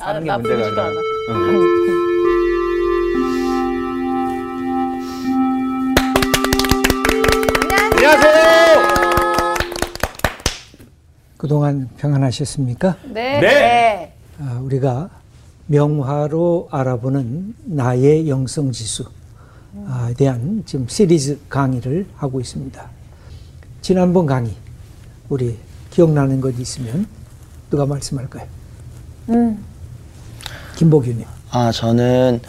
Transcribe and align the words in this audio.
사는 0.00 0.24
게나 0.24 0.38
문제가 0.38 0.66
아니라. 0.66 1.00
응. 1.28 1.60
안녕하세요. 7.92 9.54
그동안 11.36 11.90
평안하셨습니까? 11.98 12.96
네. 13.12 13.40
네. 13.40 14.14
아, 14.38 14.58
우리가 14.62 15.10
명화로 15.66 16.68
알아보는 16.70 17.54
나의 17.64 18.30
영성 18.30 18.72
지수에 18.72 19.04
대한 20.16 20.62
지금 20.64 20.88
시리즈 20.88 21.38
강의를 21.50 22.06
하고 22.16 22.40
있습니다. 22.40 22.88
지난번 23.82 24.24
강의 24.24 24.54
우리 25.28 25.58
기억나는 25.90 26.40
것 26.40 26.58
있으면 26.58 27.06
누가 27.68 27.84
말씀할까요? 27.84 28.48
김복윤님. 30.80 31.26
아, 31.50 31.70
저는 31.72 32.40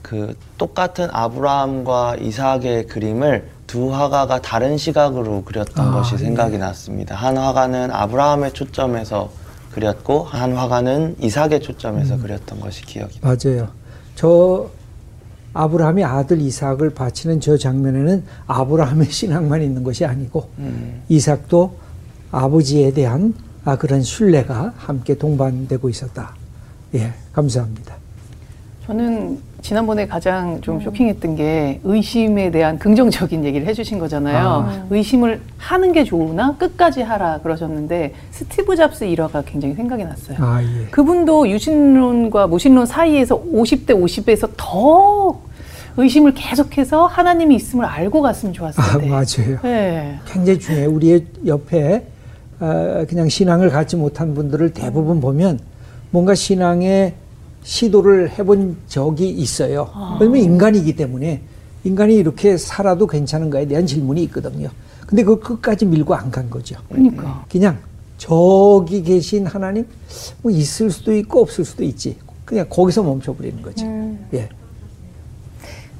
그 0.00 0.34
똑같은 0.56 1.08
아브라함과 1.12 2.16
이삭의 2.18 2.86
그림을 2.86 3.50
두 3.66 3.92
화가가 3.92 4.40
다른 4.40 4.78
시각으로 4.78 5.44
그렸던 5.44 5.88
아, 5.88 5.90
것이 5.92 6.14
예. 6.14 6.18
생각이 6.18 6.56
났습니다. 6.56 7.14
한 7.14 7.36
화가는 7.36 7.90
아브라함의 7.90 8.54
초점에서 8.54 9.30
그렸고 9.72 10.24
한 10.24 10.56
화가는 10.56 11.16
이삭의 11.20 11.58
음. 11.58 11.60
초점에서 11.60 12.16
그렸던 12.16 12.60
것이 12.60 12.80
기억이. 12.86 13.20
맞아요. 13.20 13.68
저 14.14 14.70
아브라함이 15.52 16.02
아들 16.02 16.40
이삭을 16.40 16.94
바치는 16.94 17.40
저 17.40 17.58
장면에는 17.58 18.24
아브라함의 18.46 19.08
신앙만 19.12 19.60
있는 19.60 19.84
것이 19.84 20.06
아니고 20.06 20.48
음. 20.60 21.02
이삭도 21.10 21.76
아버지에 22.30 22.94
대한 22.94 23.34
아, 23.66 23.76
그런 23.76 24.02
신뢰가 24.02 24.72
함께 24.78 25.18
동반되고 25.18 25.90
있었다. 25.90 26.36
예, 26.94 27.12
감사합니다. 27.32 27.94
저는 28.86 29.38
지난번에 29.62 30.06
가장 30.06 30.60
좀 30.60 30.78
쇼킹했던 30.80 31.36
게 31.36 31.80
의심에 31.84 32.50
대한 32.50 32.78
긍정적인 32.78 33.44
얘기를 33.46 33.66
해주신 33.66 33.98
거잖아요. 33.98 34.46
아. 34.46 34.86
의심을 34.90 35.40
하는 35.56 35.92
게 35.92 36.04
좋으나 36.04 36.54
끝까지 36.58 37.00
하라 37.00 37.38
그러셨는데 37.38 38.12
스티브 38.30 38.76
잡스 38.76 39.04
일화가 39.04 39.42
굉장히 39.46 39.74
생각이 39.74 40.04
났어요. 40.04 40.36
아, 40.40 40.62
예. 40.62 40.86
그분도 40.90 41.48
유신론과 41.48 42.46
무신론 42.48 42.84
사이에서 42.84 43.42
50대 43.42 43.92
50에서 43.92 44.50
더 44.58 45.40
의심을 45.96 46.34
계속해서 46.34 47.06
하나님이 47.06 47.56
있음을 47.56 47.86
알고 47.86 48.20
갔으면 48.20 48.52
좋았을 48.52 48.82
아, 48.82 48.98
텐데. 48.98 49.08
맞아요. 49.08 49.58
네. 49.62 50.18
굉장히 50.26 50.58
중요해요. 50.58 50.90
우리의 50.90 51.24
옆에 51.46 52.06
아, 52.60 53.06
그냥 53.08 53.30
신앙을 53.30 53.70
갖지 53.70 53.96
못한 53.96 54.34
분들을 54.34 54.74
대부분 54.74 55.22
보면 55.22 55.58
뭔가 56.14 56.32
신앙의 56.36 57.12
시도를 57.64 58.30
해본 58.38 58.76
적이 58.86 59.30
있어요. 59.30 59.90
왜냐면 60.20 60.42
인간이기 60.44 60.94
때문에 60.94 61.40
인간이 61.82 62.14
이렇게 62.14 62.56
살아도 62.56 63.08
괜찮은가에 63.08 63.66
대한 63.66 63.84
질문이 63.84 64.22
있거든요. 64.24 64.68
근데 65.08 65.24
그걸 65.24 65.40
끝까지 65.40 65.86
밀고 65.86 66.14
안 66.14 66.30
간 66.30 66.48
거죠. 66.48 66.76
그러니까. 66.88 67.44
그냥 67.50 67.78
저기 68.16 69.02
계신 69.02 69.44
하나님 69.44 69.88
뭐 70.40 70.52
있을 70.52 70.88
수도 70.92 71.12
있고 71.16 71.42
없을 71.42 71.64
수도 71.64 71.82
있지. 71.82 72.16
그냥 72.44 72.66
거기서 72.70 73.02
멈춰버리는 73.02 73.60
거죠. 73.60 73.84
예. 74.34 74.48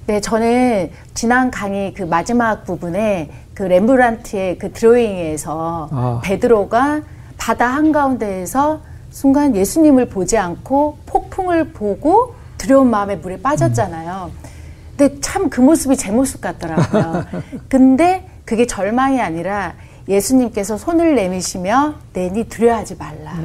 네, 0.07 0.21
저는 0.21 0.91
지난 1.15 1.51
강의 1.51 1.93
그 1.93 2.05
마지막 2.05 2.63
부분에 2.65 3.31
그 3.53 3.65
렘브란트의 3.65 4.59
그 4.59 4.71
드로잉에서 4.73 5.89
아. 5.91 6.21
베드로가 6.23 7.03
바다 7.37 7.67
한가운데에서 7.67 8.81
순간 9.19 9.55
예수님을 9.55 10.09
보지 10.09 10.37
않고 10.37 10.99
폭풍을 11.07 11.69
보고 11.73 12.35
두려운 12.59 12.91
마음에 12.91 13.15
물에 13.15 13.41
빠졌잖아요. 13.41 14.33
근데 14.97 15.21
참 15.21 15.49
그 15.49 15.61
모습이 15.61 15.97
제 15.97 16.11
모습 16.11 16.41
같더라고요. 16.41 17.25
근데 17.71 18.29
그게 18.45 18.67
절망이 18.67 19.21
아니라 19.21 19.75
예수님께서 20.09 20.77
손을 20.77 21.15
내미시며 21.15 21.95
내니 22.13 22.49
두려워하지 22.49 22.97
말라. 22.97 23.37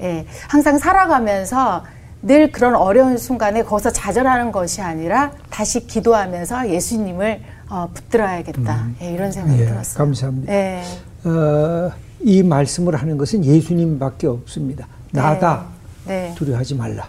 예, 0.00 0.26
항상 0.48 0.78
살아가면서 0.78 1.84
늘 2.22 2.50
그런 2.50 2.74
어려운 2.74 3.16
순간에 3.16 3.62
거기서 3.62 3.90
좌절하는 3.92 4.50
것이 4.50 4.82
아니라 4.82 5.30
다시 5.48 5.86
기도하면서 5.86 6.70
예수님을 6.70 7.40
어, 7.70 7.88
붙들어야겠다. 7.94 8.86
예, 9.02 9.12
이런 9.12 9.30
생각이 9.30 9.60
예, 9.60 9.66
들었어요. 9.66 9.98
감사합니다. 9.98 10.52
예. 10.52 10.82
어, 11.24 11.92
이 12.20 12.42
말씀을 12.42 12.96
하는 12.96 13.16
것은 13.16 13.44
예수님밖에 13.44 14.26
없습니다. 14.26 14.88
나다. 15.14 15.66
네. 16.06 16.34
두려워하지 16.36 16.74
말라. 16.74 17.08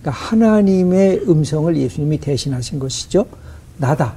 그러니까 0.00 0.10
하나님의 0.24 1.22
음성을 1.28 1.74
예수님이 1.76 2.18
대신하신 2.18 2.78
것이죠. 2.78 3.26
나다. 3.78 4.14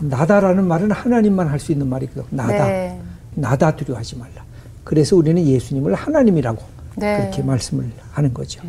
나다라는 0.00 0.64
말은 0.64 0.90
하나님만 0.90 1.48
할 1.48 1.58
수 1.58 1.72
있는 1.72 1.88
말이거든요. 1.88 2.24
나다. 2.30 2.66
네. 2.66 3.00
나다 3.34 3.74
두려워하지 3.74 4.16
말라. 4.18 4.44
그래서 4.84 5.16
우리는 5.16 5.42
예수님을 5.44 5.94
하나님이라고 5.94 6.62
네. 6.96 7.16
그렇게 7.18 7.42
말씀을 7.42 7.90
하는 8.12 8.34
거죠. 8.34 8.60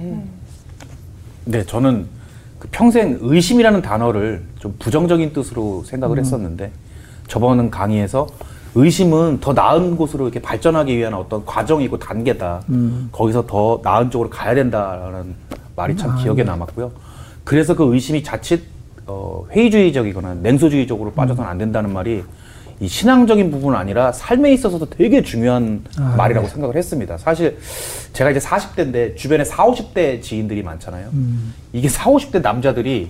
네, 1.46 1.66
저는 1.66 2.06
그 2.60 2.70
평생 2.72 3.18
의심이라는 3.20 3.82
단어를 3.82 4.44
좀 4.60 4.76
부정적인 4.80 5.34
뜻으로 5.34 5.84
생각을 5.86 6.20
했었는데 6.20 6.72
저번 7.28 7.70
강의에서 7.70 8.28
의심은 8.76 9.40
더 9.40 9.54
나은 9.54 9.96
곳으로 9.96 10.26
이렇게 10.26 10.42
발전하기 10.42 10.98
위한 10.98 11.14
어떤 11.14 11.46
과정이고 11.46 12.00
단계다. 12.00 12.62
거기서 13.12 13.46
더 13.46 13.80
나은 13.84 14.10
쪽으로 14.10 14.30
가야 14.30 14.56
된다라는 14.56 15.36
말이 15.76 15.96
참 15.96 16.18
기억에 16.18 16.44
남았고요. 16.44 16.92
그래서 17.44 17.76
그 17.76 17.94
의심이 17.94 18.24
자칫 18.24 18.64
어, 19.06 19.46
회의주의적이거나 19.52 20.36
냉소주의적으로 20.36 21.12
빠져서는 21.12 21.50
안 21.50 21.58
된다는 21.58 21.92
말이 21.92 22.24
이 22.80 22.88
신앙적인 22.88 23.52
부분은 23.52 23.78
아니라 23.78 24.12
삶에 24.12 24.52
있어서도 24.54 24.90
되게 24.90 25.22
중요한 25.22 25.84
아, 25.98 26.16
말이라고 26.18 26.48
생각을 26.48 26.76
했습니다. 26.76 27.18
사실 27.18 27.58
제가 28.14 28.32
이제 28.32 28.40
40대인데 28.40 29.16
주변에 29.16 29.44
40, 29.44 29.94
50대 29.94 30.22
지인들이 30.22 30.64
많잖아요. 30.64 31.10
이게 31.74 31.90
40, 31.90 32.32
50대 32.32 32.42
남자들이 32.42 33.10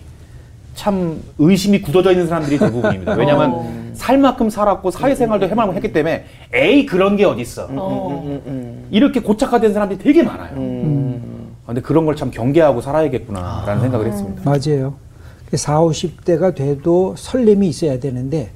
참 0.75 1.22
의심이 1.38 1.81
굳어져 1.81 2.11
있는 2.11 2.28
사람들이 2.28 2.57
대부분입니다. 2.57 3.13
왜냐하면 3.17 3.91
살 3.94 4.17
만큼 4.17 4.50
살았고 4.50 4.91
사회생활도 4.91 5.47
해만큼 5.47 5.75
했기 5.75 5.94
때문에 5.94 6.25
에이 6.53 6.85
그런 6.85 7.16
게 7.16 7.25
어딨어. 7.25 7.67
이렇게 8.91 9.19
고착화된 9.22 9.73
사람들이 9.73 10.00
되게 10.00 10.23
많아요. 10.23 10.53
아, 11.63 11.67
근데 11.67 11.81
그런 11.81 12.06
걸 12.06 12.16
참 12.16 12.29
경계하고 12.31 12.81
살아야겠구나라는 12.81 13.81
생각을 13.81 14.07
했습니다. 14.07 14.41
맞아요. 14.44 14.95
40, 15.56 16.23
50대가 16.25 16.56
돼도 16.56 17.13
설렘이 17.17 17.67
있어야 17.69 18.00
되는데 18.00 18.50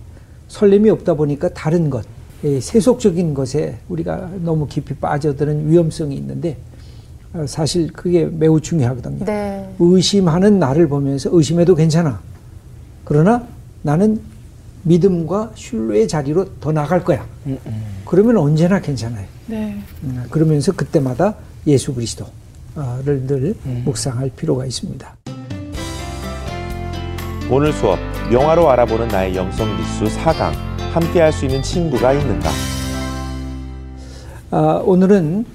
설렘이 0.47 0.89
없다 0.89 1.13
보니까 1.13 1.49
다른 1.49 1.89
것, 1.91 2.05
이 2.43 2.59
세속적인 2.59 3.33
것에 3.33 3.77
우리가 3.89 4.29
너무 4.43 4.67
깊이 4.67 4.95
빠져드는 4.95 5.69
위험성이 5.69 6.15
있는데 6.15 6.51
어, 6.51 6.76
사실 7.45 7.91
그게 7.91 8.25
매우 8.25 8.59
중요하거든요. 8.59 9.25
네. 9.25 9.69
의심하는 9.79 10.59
나를 10.59 10.87
보면서 10.87 11.29
의심해도 11.31 11.75
괜찮아. 11.75 12.19
그러나 13.03 13.45
나는 13.83 14.19
믿음과 14.83 15.51
신뢰의 15.55 16.07
자리로 16.07 16.45
더 16.59 16.71
나갈 16.71 17.03
거야. 17.03 17.25
그러면 18.05 18.37
언제나 18.37 18.79
괜찮아요. 18.79 19.25
네. 19.47 19.77
음, 20.03 20.23
그러면서 20.29 20.71
그때마다 20.71 21.35
예수 21.67 21.93
그리스도를 21.93 22.27
늘 23.27 23.55
묵상할 23.85 24.31
필요가 24.35 24.65
있습니다. 24.65 25.15
오늘 27.49 27.71
수업 27.73 27.97
명화로 28.31 28.69
알아보는 28.69 29.07
나의 29.09 29.35
영성 29.35 29.67
지수 29.77 30.05
4강 30.19 30.51
함께 30.91 31.21
할 31.21 31.31
수 31.31 31.45
있는 31.45 31.61
친구가 31.61 32.13
있는가 32.13 32.49
아, 34.51 34.81
오늘은 34.85 35.45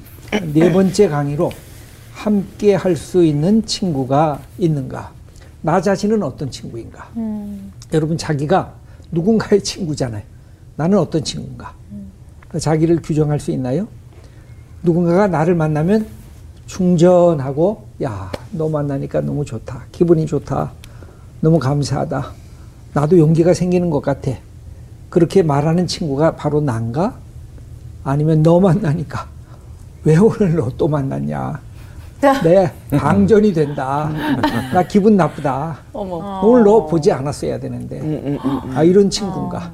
네 0.40 0.72
번째 0.72 1.08
강의로 1.08 1.50
함께 2.12 2.74
할 2.74 2.96
수 2.96 3.22
있는 3.24 3.64
친구가 3.66 4.40
있는가? 4.58 5.12
나 5.60 5.80
자신은 5.80 6.22
어떤 6.22 6.50
친구인가? 6.50 7.08
여러분 7.92 8.16
자기가 8.16 8.72
누군가의 9.10 9.62
친구잖아요. 9.62 10.22
나는 10.76 10.98
어떤 10.98 11.22
친구인가? 11.22 11.74
자기를 12.58 13.02
규정할 13.02 13.40
수 13.40 13.50
있나요? 13.50 13.86
누군가가 14.82 15.26
나를 15.28 15.54
만나면 15.54 16.06
충전하고 16.66 17.86
야, 18.02 18.32
너 18.52 18.68
만나니까 18.68 19.20
너무 19.20 19.44
좋다. 19.44 19.84
기분이 19.92 20.26
좋다. 20.26 20.72
너무 21.40 21.58
감사하다. 21.58 22.32
나도 22.94 23.18
용기가 23.18 23.52
생기는 23.52 23.90
것 23.90 24.00
같아. 24.00 24.32
그렇게 25.10 25.42
말하는 25.42 25.86
친구가 25.86 26.36
바로 26.36 26.60
난가? 26.60 27.18
아니면 28.04 28.42
너 28.42 28.58
만나니까 28.60 29.28
왜 30.04 30.16
오늘 30.16 30.56
너 30.56 30.68
또 30.76 30.88
만났냐? 30.88 31.60
내 32.44 32.70
방전이 32.90 33.52
된다. 33.52 34.10
나 34.72 34.82
기분 34.86 35.16
나쁘다. 35.16 35.78
어머. 35.92 36.40
오늘 36.44 36.64
너 36.64 36.86
보지 36.86 37.10
않았어야 37.10 37.58
되는데. 37.58 38.38
아, 38.74 38.82
이런 38.84 39.10
친구인가? 39.10 39.72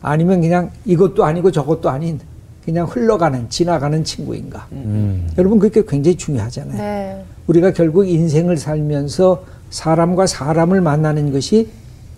아니면 0.00 0.40
그냥 0.40 0.70
이것도 0.84 1.24
아니고 1.24 1.50
저것도 1.50 1.88
아닌 1.90 2.20
그냥 2.64 2.86
흘러가는 2.86 3.48
지나가는 3.50 4.04
친구인가? 4.04 4.66
음. 4.72 5.28
여러분 5.36 5.58
그게 5.58 5.82
굉장히 5.86 6.16
중요하잖아요. 6.16 6.76
네. 6.78 7.24
우리가 7.48 7.72
결국 7.72 8.08
인생을 8.08 8.56
살면서 8.56 9.42
사람과 9.70 10.26
사람을 10.26 10.80
만나는 10.80 11.32
것이 11.32 11.68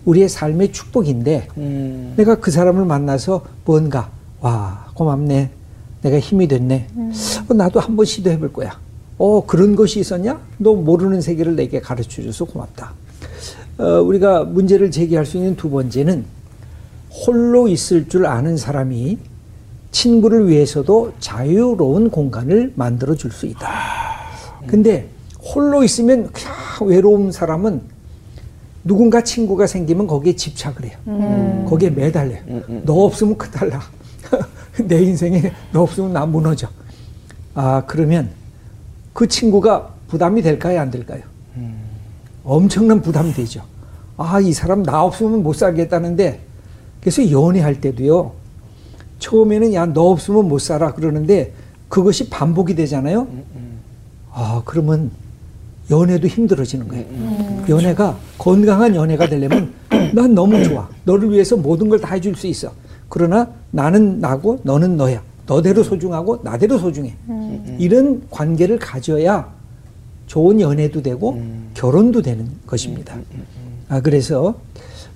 우리의 0.05 0.29
삶의 0.29 0.71
축복인데 0.71 1.47
음. 1.57 2.13
내가 2.15 2.35
그 2.35 2.51
사람을 2.51 2.85
만나서 2.85 3.41
뭔가 3.65 4.09
와 4.39 4.85
고맙네 4.93 5.49
내가 6.07 6.19
힘이 6.19 6.47
됐네. 6.47 6.87
어, 7.49 7.53
나도 7.53 7.79
한번 7.79 8.05
시도해 8.05 8.39
볼 8.39 8.51
거야. 8.51 8.79
어 9.17 9.45
그런 9.45 9.75
것이 9.75 9.99
있었냐? 9.99 10.39
너 10.57 10.73
모르는 10.73 11.21
세계를 11.21 11.55
내게 11.55 11.79
가르쳐 11.79 12.21
줘서 12.21 12.45
고맙다. 12.45 12.93
어, 13.79 13.83
우리가 14.01 14.43
문제를 14.43 14.89
제기할 14.91 15.25
수 15.25 15.37
있는 15.37 15.55
두 15.55 15.69
번째는 15.69 16.25
홀로 17.11 17.67
있을 17.67 18.07
줄 18.07 18.25
아는 18.25 18.57
사람이 18.57 19.17
친구를 19.91 20.47
위해서도 20.47 21.13
자유로운 21.19 22.09
공간을 22.11 22.73
만들어 22.75 23.15
줄 23.15 23.31
수 23.31 23.45
있다. 23.47 23.67
근데 24.67 25.07
홀로 25.39 25.83
있으면 25.83 26.29
그냥 26.31 26.53
외로운 26.81 27.31
사람은 27.31 27.81
누군가 28.83 29.23
친구가 29.23 29.65
생기면 29.67 30.07
거기에 30.07 30.35
집착을 30.35 30.85
해요. 30.85 31.65
거기에 31.67 31.89
매달려요. 31.89 32.39
너 32.83 32.93
없으면 33.05 33.37
그달라. 33.37 33.81
내 34.85 35.01
인생에 35.01 35.51
너 35.71 35.81
없으면 35.83 36.13
나 36.13 36.25
무너져. 36.25 36.67
아, 37.53 37.83
그러면 37.87 38.29
그 39.13 39.27
친구가 39.27 39.89
부담이 40.07 40.41
될까요? 40.41 40.79
안 40.79 40.91
될까요? 40.91 41.21
엄청난 42.43 43.01
부담이 43.01 43.33
되죠. 43.33 43.61
아, 44.15 44.39
이 44.39 44.53
사람 44.53 44.83
나 44.83 45.03
없으면 45.03 45.43
못 45.43 45.53
살겠다는데 45.53 46.39
그래서 47.01 47.29
연애할 47.31 47.81
때도요. 47.81 48.31
처음에는 49.19 49.73
야, 49.73 49.85
너 49.85 50.11
없으면 50.11 50.47
못 50.47 50.59
살아. 50.59 50.93
그러는데 50.93 51.53
그것이 51.89 52.29
반복이 52.29 52.75
되잖아요. 52.75 53.27
아, 54.31 54.61
그러면 54.65 55.11
연애도 55.89 56.27
힘들어지는 56.27 56.87
거예요. 56.87 57.05
연애가 57.69 58.17
건강한 58.37 58.93
연애가 58.95 59.27
되려면 59.27 59.73
난 60.13 60.33
너무 60.35 60.63
좋아. 60.63 60.87
너를 61.05 61.31
위해서 61.31 61.55
모든 61.57 61.89
걸 61.89 61.99
다 61.99 62.13
해줄 62.13 62.35
수 62.35 62.45
있어. 62.47 62.71
그러나 63.09 63.47
나는 63.71 64.19
나고 64.19 64.59
너는 64.63 64.97
너야. 64.97 65.21
너대로 65.45 65.81
소중하고 65.83 66.41
나대로 66.43 66.77
소중해. 66.77 67.15
이런 67.79 68.21
관계를 68.29 68.79
가져야 68.79 69.49
좋은 70.25 70.59
연애도 70.59 71.01
되고 71.01 71.41
결혼도 71.73 72.21
되는 72.21 72.49
것입니다. 72.65 73.15
아, 73.89 74.01
그래서 74.01 74.59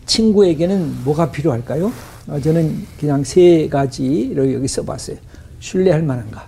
친구에게는 0.05 1.03
뭐가 1.03 1.31
필요할까요? 1.31 1.91
어, 2.27 2.39
저는 2.39 2.85
그냥 2.99 3.23
세 3.23 3.67
가지를 3.67 4.53
여기 4.53 4.67
써봤어요. 4.67 5.17
신뢰할 5.59 6.01
만한가? 6.03 6.47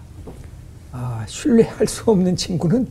아, 0.93 1.25
신뢰할 1.27 1.85
수 1.87 2.09
없는 2.09 2.35
친구는 2.35 2.87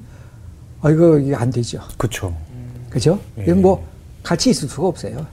아, 0.83 0.91
이거 0.91 1.19
이게 1.19 1.35
안 1.35 1.51
되죠. 1.51 1.81
그렇죠. 1.97 2.37
그죠? 2.91 3.19
이건 3.39 3.63
뭐 3.63 3.87
같이 4.23 4.51
있을 4.51 4.69
수가 4.69 4.89
없어요. 4.89 5.27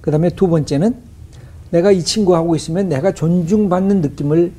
그 0.00 0.10
다음에 0.10 0.30
두 0.30 0.48
번째는 0.48 0.96
내가 1.70 1.90
이 1.90 2.02
친구하고 2.02 2.56
있으면 2.56 2.88
내가 2.88 3.12
존중받는 3.12 4.00
느낌을 4.00 4.52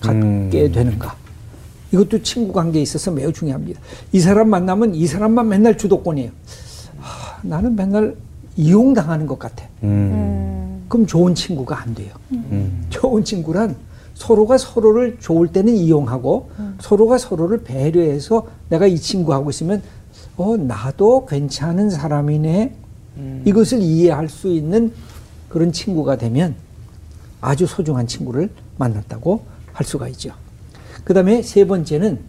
갖게 0.00 0.18
음. 0.18 0.72
되는가. 0.72 1.16
이것도 1.92 2.22
친구 2.22 2.52
관계에 2.52 2.82
있어서 2.82 3.10
매우 3.10 3.32
중요합니다. 3.32 3.80
이 4.12 4.20
사람 4.20 4.48
만나면 4.48 4.94
이 4.94 5.06
사람만 5.06 5.48
맨날 5.48 5.76
주도권이에요. 5.76 6.30
아, 7.00 7.38
나는 7.42 7.76
맨날 7.76 8.16
이용당하는 8.56 9.26
것 9.26 9.38
같아. 9.38 9.66
음. 9.82 10.84
그럼 10.88 11.06
좋은 11.06 11.34
친구가 11.34 11.80
안 11.80 11.94
돼요. 11.94 12.12
음. 12.32 12.84
좋은 12.88 13.24
친구란 13.24 13.76
서로가 14.14 14.58
서로를 14.58 15.16
좋을 15.20 15.48
때는 15.48 15.74
이용하고 15.74 16.50
서로가 16.80 17.18
서로를 17.18 17.62
배려해서 17.62 18.46
내가 18.68 18.86
이 18.86 18.98
친구하고 18.98 19.50
있으면 19.50 19.82
어 20.36 20.56
나도 20.56 21.24
괜찮은 21.26 21.88
사람이네 21.88 22.74
이것을 23.46 23.80
이해할 23.80 24.28
수 24.28 24.48
있는 24.48 24.92
그런 25.52 25.70
친구가 25.70 26.16
되면 26.16 26.54
아주 27.42 27.66
소중한 27.66 28.06
친구를 28.06 28.48
만났다고 28.78 29.44
할 29.74 29.86
수가 29.86 30.08
있죠. 30.08 30.32
그 31.04 31.12
다음에 31.12 31.42
세 31.42 31.66
번째는 31.66 32.20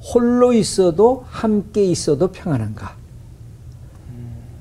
홀로 0.00 0.54
있어도 0.54 1.26
함께 1.28 1.84
있어도 1.84 2.32
평안한가. 2.32 2.96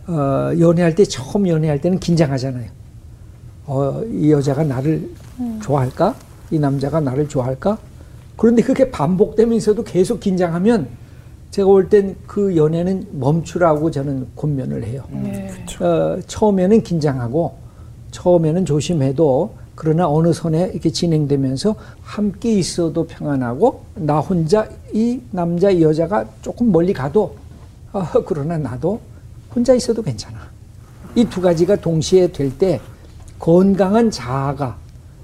어, 0.07 0.51
연애할 0.59 0.95
때 0.95 1.05
처음 1.05 1.47
연애할 1.47 1.79
때는 1.79 1.99
긴장하잖아요. 1.99 2.69
어, 3.67 4.03
이 4.11 4.31
여자가 4.31 4.65
나를 4.65 5.09
좋아할까? 5.61 6.13
이 6.51 6.59
남자가 6.59 6.99
나를 6.99 7.29
좋아할까? 7.29 7.77
그런데 8.35 8.63
그게 8.63 8.91
반복되면서도 8.91 9.83
계속 9.85 10.19
긴장하면 10.19 10.89
제가 11.55 11.69
볼땐그 11.69 12.57
연애는 12.57 13.07
멈추라고 13.13 13.89
저는 13.89 14.27
권면을 14.35 14.83
해요. 14.83 15.05
어, 15.79 16.19
처음에는 16.27 16.83
긴장하고 16.83 17.55
처음에는 18.11 18.65
조심해도 18.65 19.55
그러나 19.73 20.09
어느 20.09 20.33
선에 20.33 20.71
이렇게 20.73 20.89
진행되면서 20.89 21.75
함께 22.01 22.53
있어도 22.59 23.07
평안하고 23.07 23.83
나 23.95 24.19
혼자 24.19 24.67
이 24.93 25.21
남자 25.31 25.69
이 25.69 25.81
여자가 25.81 26.25
조금 26.41 26.73
멀리 26.73 26.91
가도 26.91 27.37
아, 27.93 28.11
그러나 28.25 28.57
나도 28.57 28.99
혼자 29.55 29.73
있어도 29.73 30.01
괜찮아. 30.01 30.37
이 31.15 31.23
두 31.23 31.39
가지가 31.39 31.77
동시에 31.77 32.33
될 32.33 32.51
때 32.57 32.81
건강한 33.39 34.11
자아가 34.11 34.77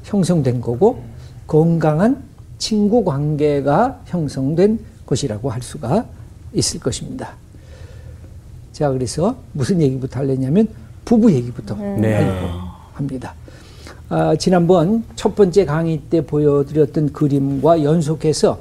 형성된 0.04 0.62
거고 0.62 1.02
건강한 1.46 2.24
친구 2.58 3.04
관계가 3.04 4.04
형성된 4.06 4.80
것이라고 5.06 5.50
할 5.50 5.62
수가 5.62 6.06
있을 6.54 6.80
것입니다. 6.80 7.34
자, 8.72 8.90
그래서 8.90 9.36
무슨 9.54 9.82
얘기부터 9.82 10.20
하려냐면 10.20 10.68
부부 11.06 11.32
얘기부터 11.32 11.76
네. 11.76 12.16
하려고 12.16 12.48
합니다. 12.94 13.36
아, 14.10 14.36
지난번 14.36 15.04
첫 15.16 15.36
번째 15.36 15.66
강의 15.66 16.00
때 16.10 16.22
보여드렸던 16.26 17.14
그림과 17.14 17.84
연속해서 17.84 18.60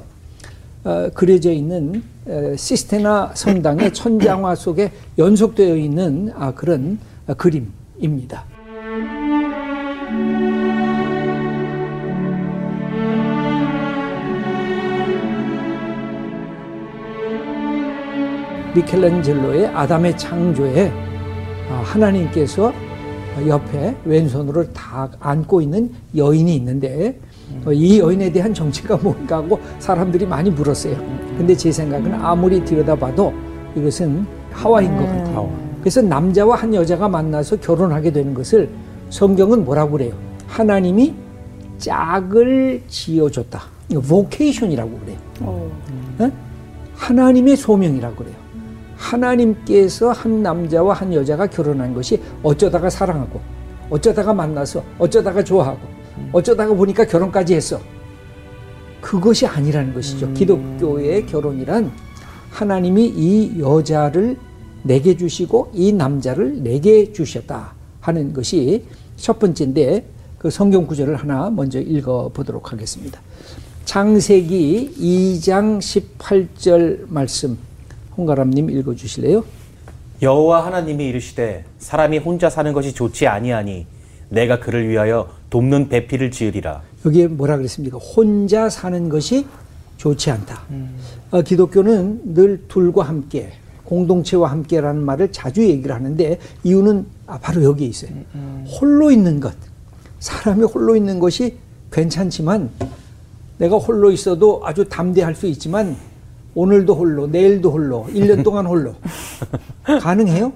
어, 0.83 1.09
그려져 1.13 1.51
있는 1.51 2.03
에, 2.27 2.55
시스테나 2.55 3.31
성당의 3.35 3.93
천장화 3.93 4.55
속에 4.55 4.91
연속되어 5.17 5.75
있는 5.75 6.31
아, 6.35 6.53
그런 6.53 6.99
아, 7.27 7.33
그림입니다. 7.33 8.45
미켈란젤로의 18.73 19.67
아담의 19.67 20.17
창조에 20.17 20.91
아, 21.69 21.81
하나님께서 21.83 22.73
옆에 23.47 23.95
왼손으로 24.03 24.71
다 24.73 25.09
안고 25.19 25.61
있는 25.61 25.91
여인이 26.15 26.53
있는데 26.55 27.17
어, 27.65 27.71
이 27.71 27.99
여인에 27.99 28.31
대한 28.31 28.53
정체가 28.53 28.97
뭔가 28.97 29.37
하고 29.37 29.59
사람들이 29.79 30.25
많이 30.25 30.49
물었어요. 30.49 30.95
근데 31.37 31.55
제 31.55 31.71
생각은 31.71 32.13
아무리 32.13 32.63
들여다봐도 32.63 33.33
이것은 33.75 34.25
하와인 34.51 34.95
것 34.97 35.05
같아요. 35.05 35.35
하와. 35.35 35.49
그래서 35.79 36.01
남자와 36.01 36.55
한 36.57 36.73
여자가 36.73 37.07
만나서 37.07 37.57
결혼하게 37.57 38.11
되는 38.11 38.33
것을 38.33 38.69
성경은 39.09 39.65
뭐라고 39.65 39.93
그래요? 39.93 40.13
하나님이 40.47 41.13
짝을 41.77 42.83
지어줬다. 42.87 43.61
이거 43.89 44.01
vocation이라고 44.01 44.99
그래요. 44.99 45.17
어? 45.39 45.71
하나님의 46.95 47.57
소명이라고 47.57 48.15
그래요. 48.15 48.40
하나님께서 49.01 50.11
한 50.11 50.43
남자와 50.43 50.93
한 50.93 51.13
여자가 51.13 51.47
결혼한 51.47 51.93
것이 51.93 52.21
어쩌다가 52.43 52.89
사랑하고 52.89 53.41
어쩌다가 53.89 54.33
만나서 54.33 54.83
어쩌다가 54.99 55.43
좋아하고 55.43 55.79
어쩌다가 56.31 56.73
보니까 56.73 57.05
결혼까지 57.05 57.55
했어. 57.55 57.79
그것이 59.01 59.47
아니라는 59.47 59.93
것이죠. 59.93 60.31
기독교의 60.33 61.25
결혼이란 61.25 61.91
하나님이 62.51 63.07
이 63.07 63.59
여자를 63.59 64.37
내게 64.83 65.17
주시고 65.17 65.71
이 65.73 65.91
남자를 65.91 66.61
내게 66.61 67.11
주셨다 67.11 67.73
하는 67.99 68.33
것이 68.33 68.85
첫 69.15 69.39
번째인데 69.39 70.05
그 70.37 70.49
성경 70.49 70.85
구절을 70.85 71.15
하나 71.15 71.49
먼저 71.49 71.79
읽어 71.79 72.29
보도록 72.33 72.71
하겠습니다. 72.71 73.19
창세기 73.85 74.95
2장 74.97 75.79
18절 75.79 77.05
말씀 77.09 77.57
홍가람님 78.17 78.69
읽어 78.69 78.95
주실래요? 78.95 79.43
여호와 80.21 80.65
하나님이 80.65 81.07
이르시되 81.07 81.65
사람이 81.79 82.19
혼자 82.19 82.49
사는 82.49 82.71
것이 82.73 82.93
좋지 82.93 83.27
아니하니 83.27 83.87
내가 84.29 84.59
그를 84.59 84.87
위하여 84.87 85.29
돕는 85.49 85.89
배필을 85.89 86.31
지으리라. 86.31 86.81
여기에 87.05 87.27
뭐라 87.27 87.57
그랬습니까? 87.57 87.97
혼자 87.97 88.69
사는 88.69 89.09
것이 89.09 89.45
좋지 89.97 90.31
않다. 90.31 90.63
어, 91.31 91.41
기독교는 91.41 92.33
늘 92.33 92.63
둘과 92.67 93.03
함께, 93.03 93.51
공동체와 93.83 94.49
함께라는 94.51 95.03
말을 95.03 95.31
자주 95.31 95.67
얘기를 95.67 95.93
하는데 95.93 96.39
이유는 96.63 97.05
아, 97.27 97.37
바로 97.39 97.63
여기에 97.63 97.87
있어요. 97.87 98.11
홀로 98.79 99.11
있는 99.11 99.39
것. 99.39 99.53
사람이 100.19 100.63
홀로 100.63 100.95
있는 100.95 101.19
것이 101.19 101.57
괜찮지만 101.91 102.69
내가 103.57 103.77
홀로 103.77 104.11
있어도 104.11 104.61
아주 104.63 104.85
담대할 104.87 105.35
수 105.35 105.45
있지만 105.47 105.97
오늘도 106.53 106.95
홀로, 106.95 107.27
내일도 107.27 107.71
홀로, 107.71 108.07
1년 108.09 108.43
동안 108.43 108.65
홀로. 108.65 108.95
가능해요? 110.01 110.51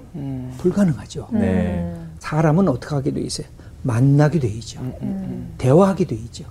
불가능하죠. 0.58 1.28
네. 1.32 1.94
사람은 2.18 2.68
어떻게 2.68 2.94
하게 2.94 3.12
돼 3.12 3.20
있어요? 3.20 3.46
만나게 3.82 4.38
돼 4.38 4.48
있죠. 4.48 4.80
대화하게 5.58 6.04
돼 6.04 6.14
있죠. 6.16 6.44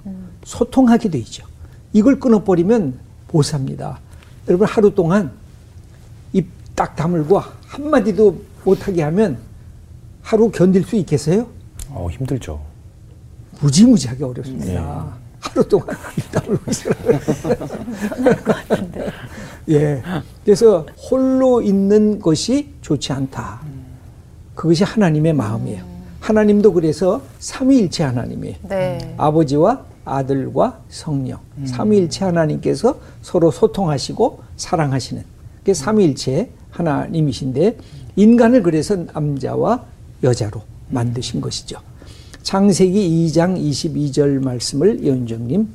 소통하게 0.44 1.10
돼 1.10 1.18
있죠. 1.20 1.46
이걸 1.94 2.20
끊어버리면 2.20 2.98
못 3.32 3.42
삽니다. 3.44 4.00
여러분 4.48 4.68
하루 4.68 4.94
동안 4.94 5.32
입 6.34 6.48
딱 6.76 6.96
다물고 6.96 7.42
한마디도 7.68 8.42
못하게 8.66 9.02
하면 9.04 9.38
하루 10.22 10.52
견딜 10.52 10.84
수 10.84 10.96
있겠어요? 10.98 11.48
어, 11.90 12.10
힘들죠. 12.12 12.60
무지무지하게 13.62 14.24
어렵습니다. 14.26 15.14
하루 15.50 15.68
동안 15.68 15.88
입 16.18 16.32
다물고 16.32 16.72
있어요. 16.72 16.94
예. 19.70 20.02
그래서 20.44 20.86
홀로 21.10 21.62
있는 21.62 22.20
것이 22.20 22.74
좋지 22.82 23.14
않다. 23.14 23.62
그것이 24.54 24.84
하나님의 24.84 25.34
마음이에요. 25.34 25.84
하나님도 26.20 26.74
그래서 26.74 27.22
삼위일체 27.40 28.04
하나님이에요. 28.04 28.56
네. 28.64 29.14
아버지와 29.18 29.84
아들과 30.06 30.80
성령 30.90 31.40
삼위일체 31.66 32.26
하나님께서 32.26 33.00
서로 33.22 33.52
소통하시고 33.52 34.40
사랑하시는 34.56 35.24
그 35.64 35.74
삼위일체 35.74 36.50
하나님이신데 36.72 37.78
인간을 38.16 38.64
그래서 38.64 38.96
남자와 38.96 39.84
여자로 40.24 40.62
만드신 40.90 41.42
것이죠. 41.42 41.80
창세기 42.46 43.28
2장 43.28 43.60
22절 43.60 44.44
말씀을 44.44 45.04
예은정님 45.04 45.68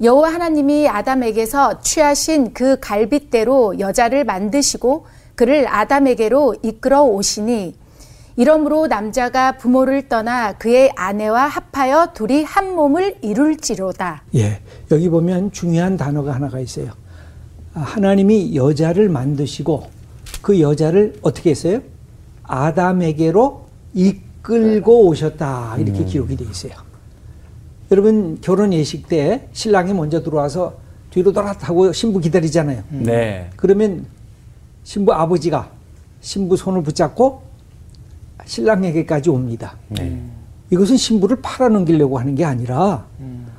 여호와 0.00 0.32
하나님이 0.32 0.88
아담에게서 0.88 1.80
취하신 1.80 2.54
그 2.54 2.78
갈빗대로 2.78 3.80
여자를 3.80 4.24
만드시고 4.24 5.06
그를 5.34 5.66
아담에게로 5.68 6.54
이끌어 6.62 7.02
오시니 7.02 7.74
이러므로 8.36 8.86
남자가 8.86 9.56
부모를 9.58 10.08
떠나 10.08 10.52
그의 10.52 10.92
아내와 10.94 11.48
합하여 11.48 12.12
둘이 12.14 12.44
한 12.44 12.76
몸을 12.76 13.16
이룰지로다. 13.20 14.22
예, 14.36 14.60
여기 14.92 15.08
보면 15.08 15.50
중요한 15.50 15.96
단어가 15.96 16.32
하나가 16.32 16.60
있어요. 16.60 16.92
아, 17.74 17.80
하나님이 17.80 18.54
여자를 18.54 19.08
만드시고 19.08 19.82
그 20.42 20.60
여자를 20.60 21.18
어떻게 21.22 21.50
했어요? 21.50 21.80
아담에게로 22.44 23.66
이끌 23.94 24.29
고 24.42 25.06
오셨다. 25.06 25.76
이렇게 25.78 26.04
기록이 26.04 26.36
돼 26.36 26.44
있어요. 26.44 26.72
여러분 27.90 28.38
결혼 28.40 28.72
예식 28.72 29.08
때 29.08 29.48
신랑이 29.52 29.92
먼저 29.92 30.22
들어와서 30.22 30.78
뒤로 31.10 31.32
돌아 31.32 31.52
타고 31.52 31.92
신부 31.92 32.20
기다리잖아요. 32.20 32.84
네. 32.90 33.50
그러면 33.56 34.06
신부 34.84 35.12
아버지가 35.12 35.70
신부 36.20 36.56
손을 36.56 36.82
붙잡고 36.82 37.42
신랑에게까지 38.44 39.30
옵니다. 39.30 39.76
네. 39.88 40.22
이것은 40.70 40.96
신부를 40.96 41.38
팔아넘기려고 41.42 42.18
하는 42.18 42.34
게 42.36 42.44
아니라 42.44 43.06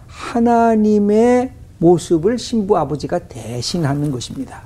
하나님의 0.07 1.51
모습을 1.77 2.37
신부 2.37 2.77
아버지가 2.77 3.19
대신하는 3.27 4.11
것입니다. 4.11 4.63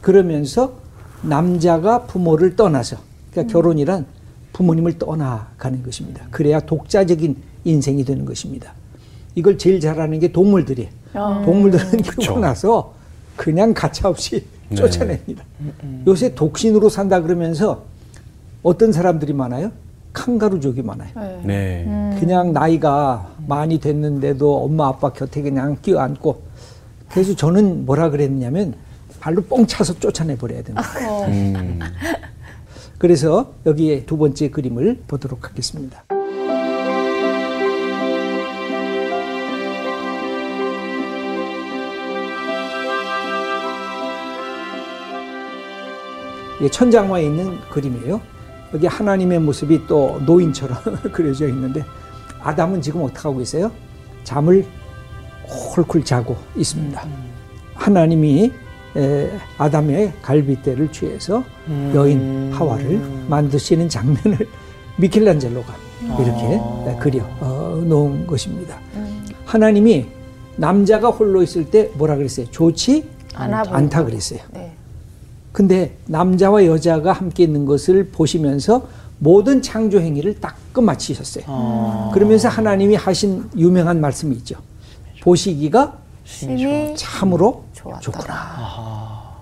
그러면서 0.00 0.74
남자가 1.22 2.04
부모를 2.04 2.54
떠나서 2.54 2.98
그러니까 3.30 3.52
결혼이란 3.52 4.06
부모님을 4.58 4.98
떠나가는 4.98 5.80
것입니다. 5.84 6.26
그래야 6.32 6.58
독자적인 6.58 7.36
인생이 7.64 8.04
되는 8.04 8.24
것입니다. 8.24 8.72
이걸 9.36 9.56
제일 9.56 9.78
잘하는 9.78 10.18
게 10.18 10.32
동물들이에요. 10.32 10.90
동물들은 11.44 12.02
키우고 12.18 12.40
나서 12.40 12.92
그냥 13.36 13.72
가차없이 13.72 14.44
네. 14.68 14.74
쫓아냅니다. 14.74 15.44
요새 16.08 16.34
독신으로 16.34 16.88
산다 16.88 17.20
그러면서 17.20 17.84
어떤 18.64 18.90
사람들이 18.90 19.32
많아요? 19.32 19.70
칸가루족이 20.12 20.82
많아요. 20.82 21.40
네. 21.44 22.16
그냥 22.18 22.52
나이가 22.52 23.30
많이 23.46 23.78
됐는데도 23.78 24.64
엄마 24.64 24.88
아빠 24.88 25.12
곁에 25.12 25.40
그냥 25.40 25.76
끼어앉고 25.80 26.42
그래서 27.08 27.36
저는 27.36 27.86
뭐라 27.86 28.10
그랬냐면 28.10 28.74
발로 29.20 29.40
뻥 29.42 29.64
차서 29.68 30.00
쫓아내 30.00 30.36
버려야 30.36 30.62
된다. 30.64 30.82
음. 31.28 31.78
그래서 32.98 33.54
여기에 33.64 34.06
두 34.06 34.18
번째 34.18 34.50
그림을 34.50 35.02
보도록 35.06 35.48
하겠습니다. 35.48 36.04
이게 46.58 46.68
천장화에 46.68 47.24
있는 47.24 47.60
그림이에요. 47.70 48.20
여기 48.74 48.86
하나님의 48.88 49.38
모습이 49.38 49.86
또 49.86 50.20
노인처럼 50.26 50.76
그려져 51.12 51.46
있는데 51.48 51.84
아담은 52.40 52.82
지금 52.82 53.02
어떻게 53.02 53.20
하고 53.20 53.40
있어요? 53.40 53.70
잠을 54.24 54.66
콜콜 55.46 56.04
자고 56.04 56.36
있습니다. 56.56 57.00
하나님이 57.74 58.44
에, 58.44 58.52
아담의 59.58 60.12
갈빗대를 60.22 60.90
취해서 60.92 61.44
여인 61.94 62.52
하와를 62.52 63.00
만드시는 63.28 63.88
장면을 63.88 64.48
미켈란젤로가 64.98 65.74
이렇게 66.20 66.98
그려 66.98 67.22
어, 67.40 67.80
놓은 67.84 68.26
것입니다. 68.26 68.78
하나님이 69.44 70.06
남자가 70.56 71.08
홀로 71.08 71.42
있을 71.42 71.70
때 71.70 71.90
뭐라 71.94 72.16
그랬어요? 72.16 72.46
좋지 72.50 73.04
보인다. 73.34 73.62
않다 73.70 74.04
그랬어요. 74.04 74.40
네. 74.52 74.72
근데 75.52 75.96
남자와 76.06 76.66
여자가 76.66 77.12
함께 77.12 77.44
있는 77.44 77.64
것을 77.64 78.08
보시면서 78.10 78.88
모든 79.18 79.62
창조 79.62 80.00
행위를 80.00 80.40
딱 80.40 80.56
끝마치셨어요. 80.72 82.10
그러면서 82.14 82.48
하나님이 82.48 82.94
하신 82.94 83.50
유명한 83.56 84.00
말씀이 84.00 84.34
있죠. 84.36 84.56
보시기가 85.22 85.98
심히 86.24 86.94
참으로 86.96 87.64
좋았더라. 88.00 88.00
좋구나. 88.00 89.32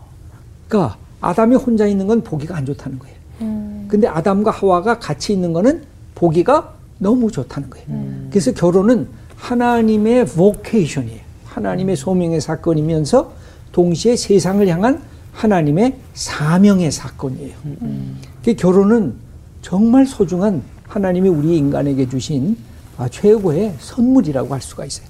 그러니까 0.68 0.96
아담이 1.20 1.56
혼자 1.56 1.86
있는 1.86 2.06
건 2.06 2.22
보기가 2.22 2.56
안 2.56 2.66
좋다는 2.66 2.98
거예요. 2.98 3.16
음. 3.42 3.86
근데 3.88 4.06
아담과 4.06 4.50
하와가 4.50 4.98
같이 4.98 5.32
있는 5.32 5.52
거는 5.52 5.84
보기가 6.14 6.74
너무 6.98 7.30
좋다는 7.30 7.70
거예요. 7.70 7.86
음. 7.90 8.28
그래서 8.30 8.52
결혼은 8.52 9.08
하나님의 9.36 10.26
vocation이에요. 10.26 11.20
하나님의 11.46 11.96
소명의 11.96 12.40
사건이면서 12.40 13.32
동시에 13.72 14.16
세상을 14.16 14.66
향한 14.68 15.02
하나님의 15.32 15.96
사명의 16.14 16.90
사건이에요. 16.90 17.54
그 18.44 18.54
결혼은 18.54 19.14
정말 19.60 20.06
소중한 20.06 20.62
하나님이 20.86 21.28
우리 21.28 21.56
인간에게 21.58 22.08
주신 22.08 22.56
아, 22.96 23.08
최고의 23.08 23.74
선물이라고 23.78 24.54
할 24.54 24.62
수가 24.62 24.86
있어요. 24.86 25.06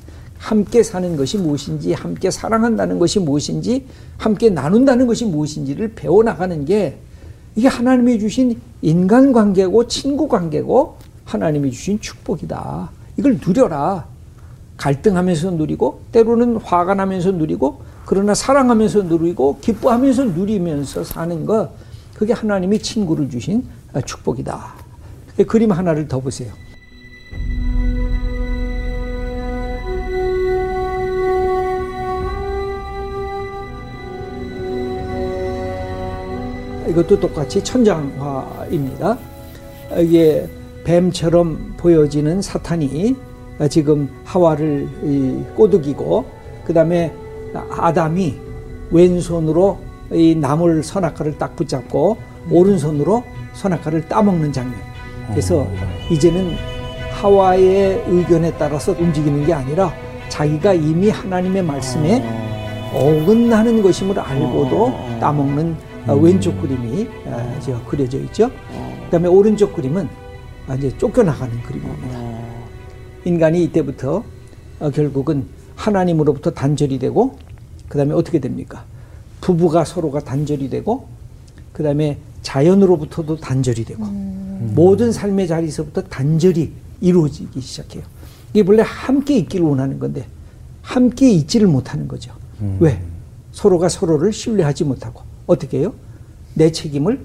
함께 0.47 0.85
사는 0.85 1.17
것이 1.17 1.38
무엇인지, 1.38 1.93
함께 1.93 2.31
사랑한다는 2.31 3.00
것이 3.00 3.19
무엇인지, 3.19 3.85
함께 4.17 4.49
나눈다는 4.49 5.09
것이 5.09 5.25
무엇인지를 5.25 5.95
배워나가는 5.97 6.65
게 6.65 6.99
이게 7.57 7.67
하나님이 7.67 8.21
주신 8.21 8.61
인간 8.81 9.33
관계고 9.33 9.88
친구 9.88 10.29
관계고 10.29 10.99
하나님이 11.25 11.73
주신 11.73 11.99
축복이다. 12.00 12.91
이걸 13.17 13.41
누려라. 13.45 14.07
갈등하면서 14.76 15.50
누리고 15.53 16.03
때로는 16.12 16.59
화가 16.59 16.95
나면서 16.95 17.33
누리고 17.33 17.83
그러나 18.05 18.33
사랑하면서 18.33 19.03
누리고 19.03 19.59
기뻐하면서 19.61 20.26
누리면서 20.26 21.03
사는 21.03 21.45
것 21.45 21.71
그게 22.15 22.33
하나님이 22.33 22.79
친구를 22.79 23.29
주신 23.29 23.67
축복이다. 24.05 24.75
그림 25.49 25.73
하나를 25.73 26.07
더 26.07 26.21
보세요. 26.21 26.53
이것도 36.88 37.21
똑같이 37.21 37.62
천장화입니다. 37.62 39.19
이게 39.99 40.49
뱀처럼 40.85 41.75
보여지는 41.76 42.43
사탄이 42.43 43.16
지금 43.71 44.09
하와를 44.25 44.88
이 45.02 45.43
꼬드기고 45.55 46.25
그 46.64 46.73
다음에 46.73 47.12
아담이 47.71 48.35
왼손으로 48.90 49.78
이 50.12 50.35
나물 50.35 50.83
선악과를 50.83 51.38
딱 51.38 51.57
붙잡고 51.57 52.16
오른손으로 52.50 53.25
선악과를 53.55 54.09
따먹는 54.09 54.52
장면. 54.52 54.75
그래서 55.31 55.66
이제는 56.11 56.55
하와의 57.12 58.05
의견에 58.07 58.52
따라서 58.59 58.93
움직이는 58.93 59.47
게 59.47 59.52
아니라 59.52 59.93
자기가 60.28 60.75
이미 60.75 61.09
하나님의 61.09 61.62
말씀에 61.62 62.23
어긋나는 62.93 63.83
것임을 63.83 64.19
알고도 64.19 65.19
따먹는 65.19 65.76
어, 66.07 66.15
왼쪽 66.15 66.61
그림이 66.61 67.09
어, 67.27 67.59
저 67.61 67.83
그려져 67.85 68.19
있죠. 68.21 68.51
그다음에 69.07 69.29
오른쪽 69.29 69.75
그림은 69.75 70.09
아, 70.69 70.75
이제 70.75 70.97
쫓겨나가는 70.99 71.61
그림입니다. 71.63 72.19
인간이 73.25 73.65
이때부터 73.65 74.23
어, 74.81 74.91
결국은 74.91 75.47
하나님으로부터 75.75 76.51
단절이 76.53 76.99
되고 76.99 77.37
그다음에 77.89 78.15
어떻게 78.15 78.39
됩니까? 78.39 78.85
부부가 79.41 79.85
서로가 79.85 80.21
단절이 80.21 80.71
되고 80.71 81.09
그다음에 81.73 82.19
자연으로부터도 82.43 83.37
단절이 83.39 83.85
되고 83.85 84.05
모든 84.75 85.13
삶의 85.13 85.49
자리에서부터 85.49 86.03
단절이 86.03 86.73
이루어지기 87.01 87.61
시작해요. 87.61 88.03
이게 88.55 88.65
원래 88.67 88.83
함께 88.87 89.37
있기를 89.39 89.67
원하는 89.67 89.99
건데 89.99 90.27
함께 90.83 91.31
있지를 91.31 91.67
못하는 91.67 92.09
거죠. 92.09 92.33
왜? 92.81 93.03
서로가 93.53 93.89
서로를 93.89 94.33
신뢰하지 94.33 94.85
못하고 94.85 95.23
어떻게 95.47 95.79
해요? 95.79 95.95
내 96.55 96.73
책임을 96.73 97.21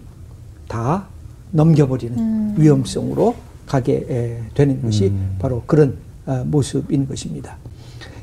다 0.68 1.08
넘겨버리는 1.52 2.56
위험성으로 2.58 3.36
가게 3.66 4.06
에, 4.10 4.40
되는 4.54 4.82
것이 4.82 5.14
바로 5.40 5.64
그런 5.66 5.98
아, 6.26 6.44
모습인 6.46 7.08
것입니다. 7.08 7.58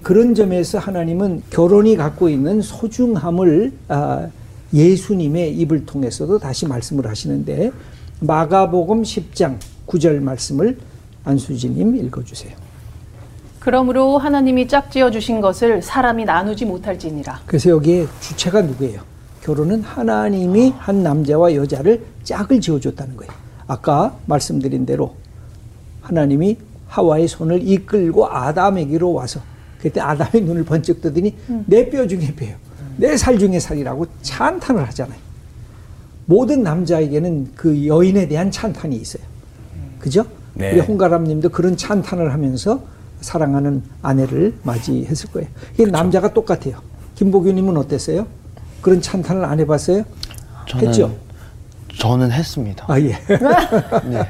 그런 0.02 0.34
점에서 0.34 0.78
하나님은 0.78 1.42
결혼이 1.50 1.96
갖고 1.96 2.28
있는 2.28 2.62
소중함을 2.62 3.72
아, 3.88 4.28
예수님의 4.72 5.56
입을 5.58 5.86
통해서도 5.86 6.38
다시 6.38 6.66
말씀을 6.66 7.06
하시는데 7.06 7.70
마가복음 8.20 9.02
10장 9.02 9.56
9절 9.86 10.20
말씀을 10.20 10.78
안수진님 11.24 11.96
읽어주세요. 11.96 12.54
그러므로 13.60 14.18
하나님이 14.18 14.68
짝지어 14.68 15.10
주신 15.10 15.40
것을 15.40 15.82
사람이 15.82 16.24
나누지 16.24 16.64
못할지니라. 16.64 17.42
그래서 17.46 17.70
여기에 17.70 18.06
주체가 18.20 18.62
누구예요? 18.62 19.00
결혼은 19.42 19.82
하나님이 19.82 20.74
한 20.78 21.02
남자와 21.02 21.54
여자를 21.54 22.04
짝을 22.24 22.60
지어줬다는 22.60 23.16
거예요. 23.16 23.32
아까 23.66 24.16
말씀드린 24.26 24.84
대로 24.86 25.14
하나님이 26.02 26.56
하와의 26.86 27.28
손을 27.28 27.66
이끌고 27.68 28.28
아담에게로 28.28 29.12
와서 29.12 29.40
그때 29.80 30.00
아담의 30.00 30.42
눈을 30.42 30.64
번쩍 30.64 31.00
뜨더니 31.00 31.34
내뼈 31.66 32.06
중에 32.06 32.34
뼈요. 32.34 32.54
내 32.96 33.16
살 33.16 33.38
중에 33.38 33.60
살이라고 33.60 34.06
찬탄을 34.22 34.86
하잖아요. 34.88 35.18
모든 36.26 36.62
남자에게는 36.62 37.52
그 37.54 37.86
여인에 37.86 38.26
대한 38.28 38.50
찬탄이 38.50 38.96
있어요. 38.96 39.22
그죠? 39.98 40.24
네. 40.54 40.72
우리 40.72 40.80
홍가람 40.80 41.24
님도 41.24 41.50
그런 41.50 41.76
찬탄을 41.76 42.32
하면서 42.32 42.82
사랑하는 43.20 43.82
아내를 44.02 44.54
맞이했을 44.62 45.30
거예요. 45.30 45.48
이게 45.74 45.86
남자가 45.86 46.32
똑같아요. 46.34 46.80
김보규 47.14 47.52
님은 47.52 47.76
어땠어요? 47.76 48.26
그런 48.80 49.00
찬탄을 49.00 49.44
안 49.44 49.60
해봤어요? 49.60 50.04
저는 50.66 50.88
했죠? 50.88 51.14
저는 51.98 52.30
했습니다. 52.30 52.84
아, 52.88 52.98
예. 53.00 53.08
네. 54.04 54.22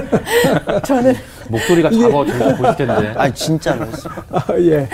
저는 0.84 1.14
목소리가 1.48 1.90
작아 1.90 2.24
지금 2.24 2.56
보실 2.56 2.76
텐데. 2.76 3.08
아니 3.18 3.34
진짜로. 3.34 3.86
아, 4.30 4.42
예. 4.58 4.88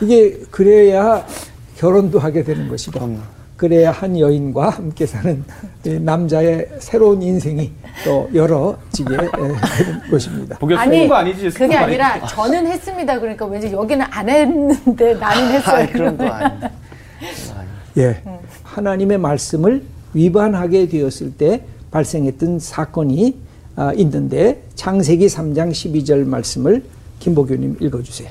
이게 0.00 0.38
그래야 0.50 1.26
결혼도 1.76 2.20
하게 2.20 2.44
되는 2.44 2.68
것이고, 2.68 2.92
그럼요. 2.92 3.18
그래야 3.56 3.92
한 3.92 4.18
여인과 4.18 4.70
함께 4.70 5.06
사는 5.06 5.44
이 5.84 5.90
남자의 5.90 6.68
새로운 6.80 7.22
인생이 7.22 7.72
또 8.04 8.28
열어지게 8.34 9.14
에, 9.14 9.18
되는 9.18 10.10
것입니다. 10.10 10.56
쓰는 10.60 11.08
거 11.08 11.14
아니지? 11.14 11.50
그게 11.50 11.68
거 11.76 11.84
아니라 11.84 12.06
아니지? 12.14 12.34
저는 12.34 12.66
했습니다. 12.66 13.18
그러니까 13.18 13.46
왠지 13.46 13.72
여기는 13.72 14.04
안 14.10 14.28
했는데 14.28 15.14
나는 15.14 15.52
했어요. 15.52 15.76
아니 15.76 15.92
그런 15.92 16.16
거 16.16 16.26
아니에요. 16.26 16.70
예. 17.96 18.22
하나님의 18.62 19.18
말씀을 19.18 19.84
위반하게 20.14 20.88
되었을 20.88 21.32
때 21.32 21.62
발생했던 21.90 22.58
사건이 22.58 23.36
아, 23.76 23.92
있는데 23.94 24.62
창세기 24.74 25.26
3장 25.26 25.70
12절 25.70 26.24
말씀을 26.24 26.84
김보교님 27.18 27.78
읽어주세요. 27.80 28.30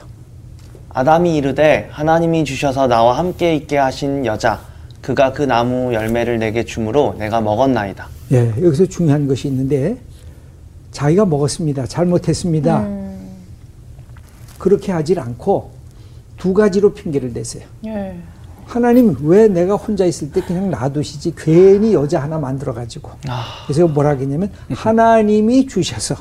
아담이 0.89 1.36
이르되 1.36 1.88
하나님이 1.91 2.46
주셔서 2.46 2.88
나와 2.88 3.17
함께 3.17 3.55
있게 3.55 3.77
하신 3.77 4.25
여자 4.25 4.62
그가 5.01 5.34
그 5.34 5.41
나무 5.41 5.93
열매를 5.93 6.39
내게 6.39 6.63
주므로 6.63 7.15
내가 7.17 7.41
먹었나이다. 7.41 8.08
예, 8.32 8.53
여기서 8.62 8.86
중요한 8.86 9.27
것이 9.27 9.48
있는데 9.48 9.98
자기가 10.91 11.26
먹었습니다. 11.26 11.88
잘못했습니다. 11.88 12.88
그렇게 14.58 14.91
하질 14.91 15.19
않고 15.19 15.71
두 16.38 16.54
가지로 16.54 16.93
핑계를 16.93 17.34
대세요. 17.34 17.65
예. 17.86 18.15
하나님 18.73 19.15
왜 19.21 19.47
내가 19.47 19.75
혼자 19.75 20.03
있을 20.03 20.31
때 20.31 20.41
그냥 20.41 20.71
놔두시지 20.71 21.36
괜히 21.38 21.93
여자 21.93 22.19
하나 22.23 22.39
만들어 22.39 22.73
가지고 22.73 23.12
그래서 23.67 23.88
뭐라 23.88 24.09
하겠냐면 24.09 24.51
하나님이 24.71 25.67
주셔서 25.67 26.15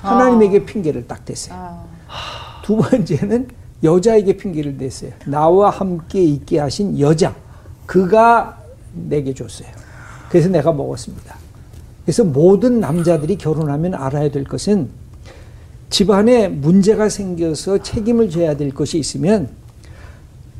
하나님에게 0.00 0.64
핑계를 0.64 1.06
딱 1.06 1.22
대세요. 1.26 1.84
두 2.64 2.78
번째는 2.78 3.48
여자에게 3.82 4.38
핑계를 4.38 4.78
댔어요. 4.78 5.10
나와 5.26 5.68
함께 5.68 6.22
있게 6.22 6.60
하신 6.60 6.98
여자 6.98 7.34
그가 7.84 8.58
내게 8.94 9.34
줬어요. 9.34 9.68
그래서 10.30 10.48
내가 10.48 10.72
먹었습니다. 10.72 11.36
그래서 12.06 12.24
모든 12.24 12.80
남자들이 12.80 13.36
결혼하면 13.36 13.92
알아야 13.92 14.30
될 14.30 14.44
것은 14.44 14.88
집안에 15.90 16.48
문제가 16.48 17.10
생겨서 17.10 17.82
책임을 17.82 18.30
져야 18.30 18.56
될 18.56 18.72
것이 18.72 18.98
있으면 18.98 19.50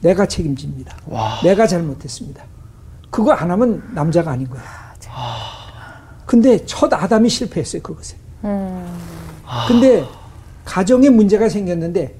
내가 0.06 0.24
책임집니다. 0.26 0.96
내가 1.42 1.66
잘못했습니다. 1.66 2.44
그거 3.10 3.32
안 3.32 3.50
하면 3.50 3.82
남자가 3.92 4.30
아닌 4.30 4.48
거예요. 4.48 4.64
근데 6.24 6.64
첫 6.64 6.92
아담이 6.92 7.28
실패했어요, 7.28 7.82
그것에. 7.82 8.16
근데 9.68 10.04
가정에 10.64 11.08
문제가 11.10 11.48
생겼는데 11.48 12.14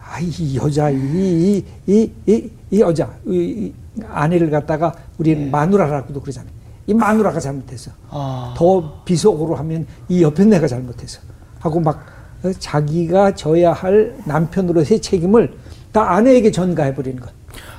아, 0.00 0.18
이 0.20 0.56
여자, 0.56 0.90
이, 0.90 0.96
이, 0.96 1.64
이, 1.86 2.10
이, 2.26 2.50
이 2.70 2.80
여자, 2.80 3.10
이, 3.26 3.36
이 3.36 4.02
아내를 4.08 4.50
갖다가 4.50 4.94
우리는 5.18 5.50
마누라라고도 5.50 6.20
그러잖아요. 6.20 6.50
이 6.86 6.94
마누라가 6.94 7.38
잘못했어. 7.38 7.90
아. 8.08 8.54
더 8.56 9.02
비속어로 9.04 9.54
하면 9.56 9.86
이 10.08 10.22
옆에 10.22 10.44
내가 10.44 10.66
잘못했어. 10.66 11.20
하고 11.60 11.78
막 11.80 12.06
어, 12.42 12.50
자기가 12.58 13.34
져야 13.34 13.72
할 13.72 14.16
남편으로서의 14.24 15.00
책임을 15.02 15.52
다 15.92 16.12
아내에게 16.12 16.50
전가해 16.50 16.94
버리는 16.94 17.18
것. 17.20 17.30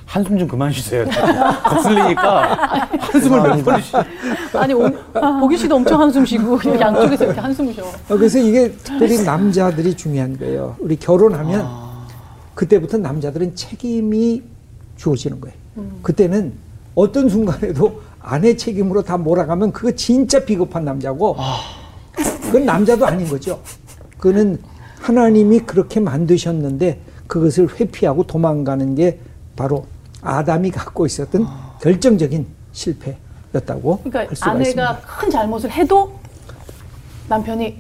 한숨 0.05 0.39
좀 0.39 0.47
그만 0.47 0.71
쉬세요. 0.71 1.05
거슬리니까 1.65 2.89
한숨을 2.99 3.41
몇 3.43 3.63
번 3.63 3.79
쉬. 3.81 3.93
아니 4.57 4.73
오, 4.73 4.89
보기 5.39 5.55
씨도 5.55 5.75
엄청 5.75 6.01
한숨 6.01 6.25
쉬고 6.25 6.59
양쪽에서 6.79 7.25
이렇게 7.25 7.39
한숨 7.39 7.71
쉬어. 7.71 7.83
어, 7.85 7.93
그래서 8.17 8.39
이게 8.39 8.71
특별히 8.71 9.21
남자들이 9.23 9.95
중요한 9.95 10.35
거예요. 10.37 10.75
우리 10.79 10.95
결혼하면 10.95 11.67
그때부터 12.55 12.97
남자들은 12.97 13.55
책임이 13.55 14.41
주어지는 14.97 15.39
거예요. 15.41 15.55
그때는 16.01 16.53
어떤 16.95 17.29
순간에도 17.29 18.01
아내 18.19 18.55
책임으로 18.57 19.03
다 19.03 19.15
몰아가면 19.17 19.71
그거 19.71 19.91
진짜 19.91 20.43
비겁한 20.43 20.83
남자고 20.85 21.37
그건 22.41 22.65
남자도 22.65 23.05
아닌 23.05 23.27
거죠. 23.29 23.59
그거는 24.17 24.59
하나님이 24.99 25.59
그렇게 25.59 25.99
만드셨는데 25.99 26.99
그것을 27.29 27.69
회피하고 27.79 28.23
도망가는 28.23 28.95
게 28.95 29.19
바로 29.55 29.85
아담이 30.21 30.71
갖고 30.71 31.05
있었던 31.05 31.47
결정적인 31.79 32.45
실패였다고 32.73 33.99
그러니까 34.03 34.19
할 34.19 34.35
수가 34.35 34.51
아내가 34.51 34.69
있습니다. 34.69 34.99
큰 35.01 35.29
잘못을 35.29 35.71
해도 35.71 36.19
남편이 37.29 37.77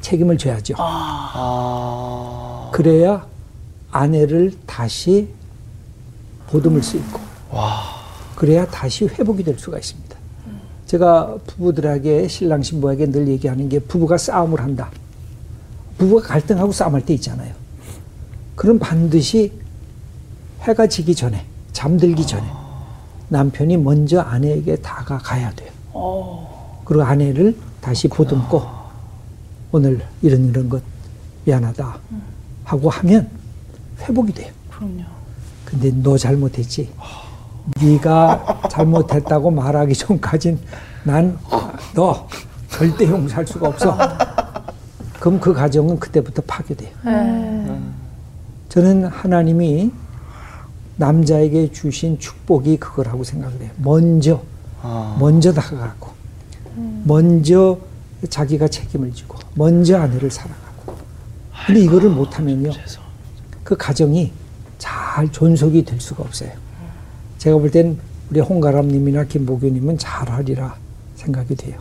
책임을 0.00 0.38
져야죠. 0.38 0.74
아. 0.78 2.70
그래야 2.72 3.26
아내를 3.92 4.52
다시 4.66 5.28
보듬을 6.48 6.82
수 6.82 6.96
있고 6.96 7.20
그래야 8.34 8.66
다시 8.66 9.06
회복이 9.06 9.44
될 9.44 9.58
수가 9.58 9.78
있습니다. 9.78 10.16
제가 10.86 11.36
부부들에게 11.46 12.28
신랑 12.28 12.62
신부에게 12.62 13.10
늘 13.10 13.28
얘기하는 13.28 13.68
게 13.68 13.78
부부가 13.78 14.16
싸움을 14.16 14.60
한다. 14.60 14.90
부부가 15.98 16.28
갈등하고 16.28 16.72
싸움할 16.72 17.04
때 17.04 17.12
있잖아요. 17.14 17.65
그럼 18.56 18.78
반드시 18.78 19.52
해가 20.62 20.86
지기 20.88 21.14
전에 21.14 21.44
잠들기 21.72 22.26
전에 22.26 22.42
남편이 23.28 23.76
먼저 23.76 24.20
아내에게 24.20 24.76
다가가야 24.76 25.52
돼요. 25.52 25.70
그리고 26.84 27.02
아내를 27.04 27.56
다시 27.80 28.08
보듬고 28.08 28.62
오늘 29.72 30.00
이런 30.22 30.48
이런 30.48 30.68
것 30.68 30.82
미안하다 31.44 31.98
하고 32.64 32.88
하면 32.90 33.28
회복이 34.00 34.32
돼요. 34.32 34.52
그럼요. 34.70 35.02
근데 35.64 35.90
너 36.02 36.16
잘못했지. 36.16 36.90
네가 37.80 38.68
잘못했다고 38.70 39.50
말하기 39.50 39.94
전까진 39.94 40.58
난 41.04 41.38
너 41.94 42.28
절대 42.70 43.08
용서할 43.08 43.46
수가 43.46 43.68
없어. 43.68 43.96
그럼 45.18 45.40
그 45.40 45.52
가정은 45.54 45.98
그때부터 45.98 46.42
파괴돼요. 46.46 46.90
저는 48.76 49.06
하나님이 49.06 49.90
남자에게 50.96 51.72
주신 51.72 52.18
축복이 52.18 52.76
그거라고 52.76 53.24
생각을 53.24 53.58
해요. 53.62 53.70
먼저, 53.78 54.42
아. 54.82 55.16
먼저 55.18 55.50
다가가고, 55.50 56.10
먼저 57.04 57.78
자기가 58.28 58.68
책임을 58.68 59.14
지고, 59.14 59.38
먼저 59.54 59.96
아내를 59.96 60.30
사랑하고. 60.30 60.94
근데 61.66 61.80
이거를 61.80 62.10
못하면요, 62.10 62.70
그 63.64 63.78
가정이 63.78 64.30
잘 64.76 65.32
존속이 65.32 65.82
될 65.86 65.98
수가 65.98 66.24
없어요. 66.24 66.50
제가 67.38 67.56
볼 67.56 67.70
땐 67.70 67.98
우리 68.30 68.40
홍가람님이나 68.40 69.24
김보규님은 69.24 69.96
잘하리라 69.96 70.76
생각이 71.14 71.54
돼요. 71.54 71.78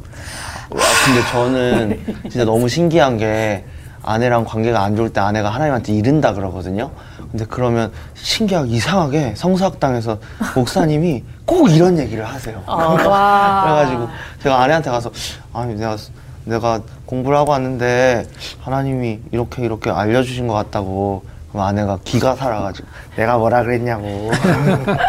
와, 0.69 0.79
근데 1.05 1.21
저는 1.29 1.99
진짜 2.29 2.45
너무 2.45 2.69
신기한 2.69 3.17
게 3.17 3.65
아내랑 4.05 4.45
관계가 4.45 4.83
안 4.83 4.95
좋을 4.95 5.09
때 5.09 5.19
아내가 5.19 5.49
하나님한테 5.49 5.93
이른다 5.93 6.33
그러거든요. 6.33 6.91
근데 7.31 7.45
그러면 7.49 7.91
신기하게 8.13 8.69
이상하게 8.69 9.33
성서학당에서 9.35 10.19
목사님이 10.55 11.23
꼭 11.45 11.69
이런 11.69 11.97
얘기를 11.97 12.23
하세요. 12.23 12.61
그래가지고 12.65 14.07
제가 14.43 14.61
아내한테 14.61 14.91
가서 14.91 15.11
아니 15.51 15.75
내가 15.75 15.97
내가 16.45 16.79
공부를 17.07 17.37
하고 17.37 17.51
왔는데 17.51 18.27
하나님이 18.61 19.19
이렇게 19.31 19.63
이렇게 19.65 19.89
알려주신 19.89 20.47
것 20.47 20.53
같다고 20.53 21.23
그럼 21.51 21.65
아내가 21.65 21.97
기가 22.03 22.35
살아가지고 22.35 22.87
내가 23.15 23.37
뭐라 23.37 23.63
그랬냐고 23.63 24.29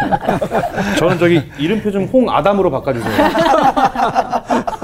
저는 0.98 1.18
저기 1.18 1.42
이름표 1.58 1.90
좀 1.90 2.04
홍아담으로 2.06 2.70
바꿔주세요. 2.70 3.12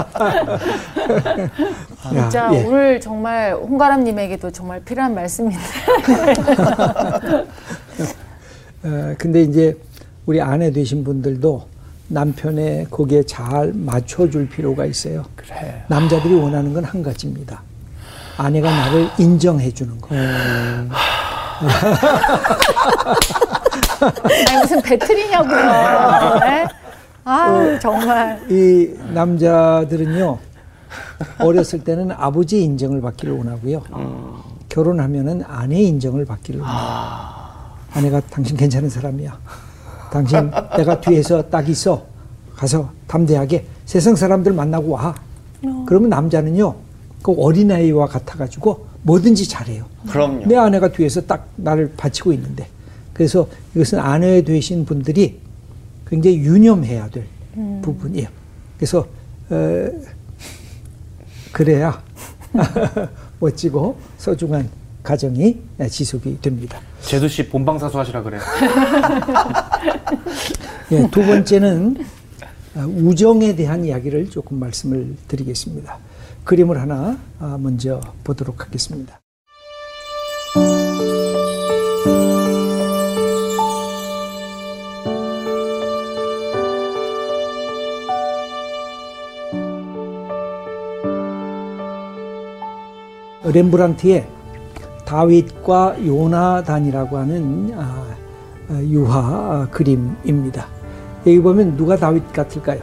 진짜 2.08 2.44
야, 2.46 2.50
예. 2.52 2.64
오늘 2.64 3.00
정말 3.00 3.52
홍가람님에게도 3.54 4.50
정말 4.50 4.80
필요한 4.80 5.14
말씀인데. 5.14 5.58
어, 8.84 9.14
근데 9.18 9.42
이제 9.42 9.76
우리 10.26 10.40
아내 10.40 10.70
되신 10.72 11.04
분들도 11.04 11.66
남편의 12.08 12.88
거기에 12.90 13.22
잘 13.24 13.72
맞춰줄 13.74 14.48
필요가 14.48 14.84
있어요. 14.84 15.24
그래. 15.36 15.84
남자들이 15.88 16.34
원하는 16.34 16.72
건 16.74 16.84
한 16.84 17.02
가지입니다. 17.02 17.62
아내가 18.36 18.70
나를 18.70 19.08
인정해 19.18 19.70
주는 19.72 19.98
거. 20.00 20.08
아니 24.50 24.58
무슨 24.60 24.82
배틀이냐고요. 24.82 25.56
네? 26.40 26.66
아 27.24 27.78
정말. 27.80 28.40
이 28.50 28.94
남자들은요 29.14 30.38
어렸을 31.38 31.84
때는 31.84 32.10
아버지 32.12 32.62
인정을 32.62 33.00
받기를 33.00 33.34
원하고요. 33.36 33.82
결혼하면은 34.68 35.42
아내 35.46 35.80
인정을 35.82 36.24
받기를 36.24 36.60
원해요. 36.60 36.78
아내가 37.92 38.20
당신 38.20 38.56
괜찮은 38.56 38.88
사람이야. 38.88 39.38
당신 40.10 40.50
내가 40.76 41.00
뒤에서 41.00 41.42
딱 41.42 41.68
있어. 41.68 42.04
가서 42.56 42.90
담대하게 43.06 43.66
세상 43.84 44.14
사람들 44.16 44.52
만나고 44.52 44.90
와. 44.90 45.14
그러면 45.86 46.10
남자는요 46.10 46.74
그 47.22 47.32
어린아이와 47.32 48.06
같아가지고 48.06 48.86
뭐든지 49.02 49.48
잘해요. 49.48 49.84
그럼요. 50.08 50.46
내 50.46 50.56
아내가 50.56 50.90
뒤에서 50.90 51.20
딱 51.22 51.48
나를 51.56 51.92
바치고 51.96 52.32
있는데 52.32 52.66
그래서 53.12 53.46
이것은 53.74 54.00
아내 54.00 54.42
되신 54.42 54.84
분들이 54.84 55.40
굉장히 56.12 56.40
유념해야 56.40 57.08
될 57.08 57.24
부분이에요. 57.80 58.28
그래서 58.76 59.08
어, 59.48 59.88
그래야 61.52 62.02
멋지고 63.40 63.98
소중한 64.18 64.68
가정이 65.02 65.58
지속이 65.88 66.42
됩니다. 66.42 66.78
제수 67.00 67.26
씨 67.28 67.48
본방사수 67.48 67.98
하시라 67.98 68.22
그래요. 68.22 68.42
예, 70.92 71.08
두 71.10 71.24
번째는 71.24 71.96
어, 72.74 72.80
우정에 72.80 73.56
대한 73.56 73.82
이야기를 73.82 74.28
조금 74.28 74.60
말씀을 74.60 75.16
드리겠습니다. 75.28 75.98
그림을 76.44 76.78
하나 76.78 77.18
아, 77.38 77.56
먼저 77.58 78.02
보도록 78.22 78.66
하겠습니다. 78.66 79.21
렘브란트의 93.52 94.26
다윗과 95.04 95.96
요나단이라고 96.06 97.18
하는 97.18 97.74
아, 97.76 98.04
아, 98.70 98.74
유화 98.82 99.18
아, 99.18 99.68
그림입니다. 99.70 100.66
여기 101.26 101.40
보면 101.40 101.76
누가 101.76 101.96
다윗 101.96 102.32
같을까요? 102.32 102.80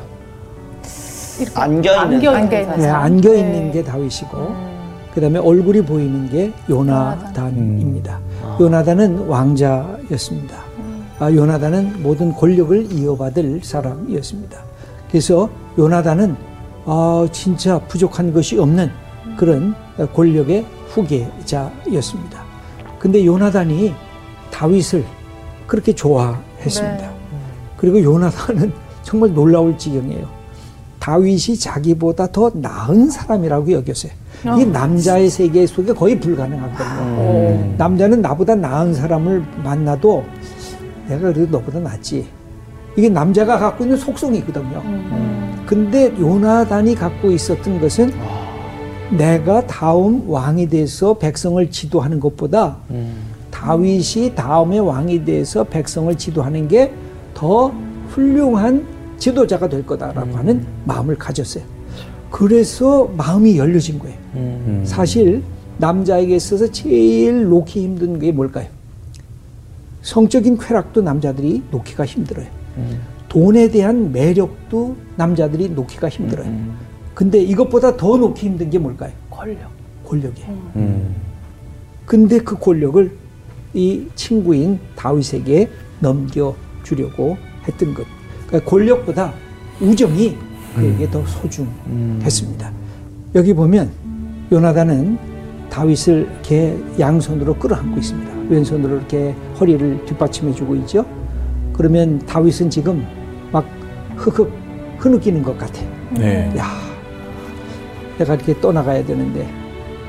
안겨 1.56 2.04
있는 2.04 2.16
안겨 2.18 2.32
안겨 2.32 2.60
있는 2.60 2.78
네. 2.78 2.88
안겨 2.88 3.34
있는 3.34 3.72
게 3.72 3.84
다윗이고, 3.84 4.56
그 5.14 5.22
다음에 5.22 5.40
얼굴이 5.40 5.82
보이는 5.82 6.30
게 6.30 6.52
요나단입니다. 6.70 8.20
요나단은 8.60 9.28
왕자였습니다. 9.28 10.56
아, 11.20 11.32
요나단은 11.32 12.04
모든 12.04 12.34
권력을 12.34 12.92
이어받을 12.92 13.62
사람이었습니다. 13.64 14.58
그래서 15.10 15.50
요나단은 15.78 16.36
아, 16.86 17.28
진짜 17.32 17.80
부족한 17.80 18.34
것이 18.34 18.60
없는 18.60 18.90
그런 19.40 19.74
권력의 20.14 20.66
후계자였습니다. 20.90 22.44
근데 23.00 23.26
요나단이 23.26 23.94
다윗을 24.52 25.06
그렇게 25.66 25.96
좋아했습니다. 25.96 27.10
그리고 27.78 28.04
요나단은 28.04 28.74
정말 29.02 29.34
놀라울 29.34 29.78
지경이에요. 29.78 30.28
다윗이 31.00 31.58
자기보다 31.58 32.28
더 32.34 32.52
나은 32.54 33.10
사람이라고 33.10 33.72
여겼어요. 33.72 34.12
이게 34.58 34.66
남자의 34.66 35.30
세계 35.30 35.66
속에 35.66 35.94
거의 35.94 36.20
불가능하거든요. 36.20 37.76
남자는 37.78 38.22
나보다 38.22 38.56
나은 38.56 38.94
사람을 38.94 39.42
만나도 39.64 40.26
내가 41.08 41.32
그래도 41.32 41.60
너보다 41.60 41.80
낫지. 41.80 42.28
이게 42.98 43.08
남자가 43.08 43.58
갖고 43.58 43.86
있는 43.86 43.96
속성이거든요. 43.96 44.84
근데 45.66 46.14
요나단이 46.20 46.96
갖고 46.96 47.32
있었던 47.32 47.80
것은 47.80 48.12
내가 49.12 49.66
다음 49.68 50.30
왕이 50.30 50.70
돼서 50.70 51.16
백성을 51.18 51.70
지도하는 51.72 52.20
것보다 52.20 52.78
다윗이 53.52 54.36
다음에 54.36 54.78
왕이 54.80 55.26
돼서 55.26 55.64
백성을 55.64 56.14
지도하는 56.16 56.68
게 56.68 56.92
더 57.34 57.72
훌륭한 58.10 58.86
지도자가 59.18 59.70
될 59.70 59.86
거다라고 59.86 60.36
하는 60.36 60.66
마음을 60.84 61.18
가졌어요. 61.18 61.64
그래서 62.30 63.06
마음이 63.16 63.58
열려진 63.58 63.98
거예요. 63.98 64.18
사실 64.86 65.42
남자에게 65.78 66.36
있어서 66.36 66.70
제일 66.70 67.46
놓기 67.48 67.82
힘든 67.82 68.20
게 68.20 68.34
뭘까요? 68.34 68.68
성적인 70.02 70.58
쾌락도 70.58 71.02
남자들이 71.02 71.64
놓기가 71.72 72.06
힘들어요. 72.06 72.48
돈에 73.30 73.70
대한 73.70 74.12
매력도 74.12 74.96
남자들이 75.16 75.70
놓기가 75.70 76.10
힘들어요. 76.10 76.48
근데 77.20 77.38
이것보다 77.38 77.98
더 77.98 78.16
놓기 78.16 78.46
힘든 78.46 78.70
게 78.70 78.80
뭘까요? 78.80 79.12
권력. 79.30 79.70
권력이에요. 80.06 80.50
음. 80.78 81.16
근데 82.06 82.40
그 82.40 82.58
권력을 82.58 83.12
이 83.74 84.06
친구인 84.16 84.80
다윗에게 84.96 85.70
넘겨주려고 86.00 87.36
했던 87.68 87.94
것. 87.94 88.06
그러니까 88.48 88.70
권력보다 88.72 89.34
우정이 89.82 90.38
그에게 90.74 91.12
더 91.12 91.22
소중했습니다. 91.26 92.72
여기 93.36 93.54
보면 93.54 93.92
요나단은 94.50 95.20
다윗을 95.70 96.22
이렇게 96.32 96.78
양손으로 96.98 97.56
끌어안고 97.56 97.98
있습니다. 97.98 98.32
왼손으로 98.48 98.96
이렇게 98.96 99.36
허리를 99.60 100.06
뒷받침해주고 100.06 100.74
있죠. 100.78 101.06
그러면 101.74 102.20
다윗은 102.20 102.70
지금 102.70 103.06
막 103.52 103.66
흑흑 104.16 104.50
흐느끼는 105.00 105.44
것 105.44 105.58
같아요. 105.58 105.90
네. 106.12 106.50
야, 106.58 106.89
내가 108.20 108.36
이렇게 108.36 108.60
떠나가야 108.60 109.06
되는데, 109.06 109.50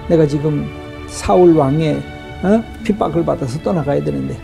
내가 0.09 0.27
지금 0.27 0.67
사울 1.07 1.57
왕의 1.57 2.03
어? 2.43 2.63
핍박을 2.85 3.25
받아서 3.25 3.63
떠나가야 3.63 4.05
되는데, 4.05 4.37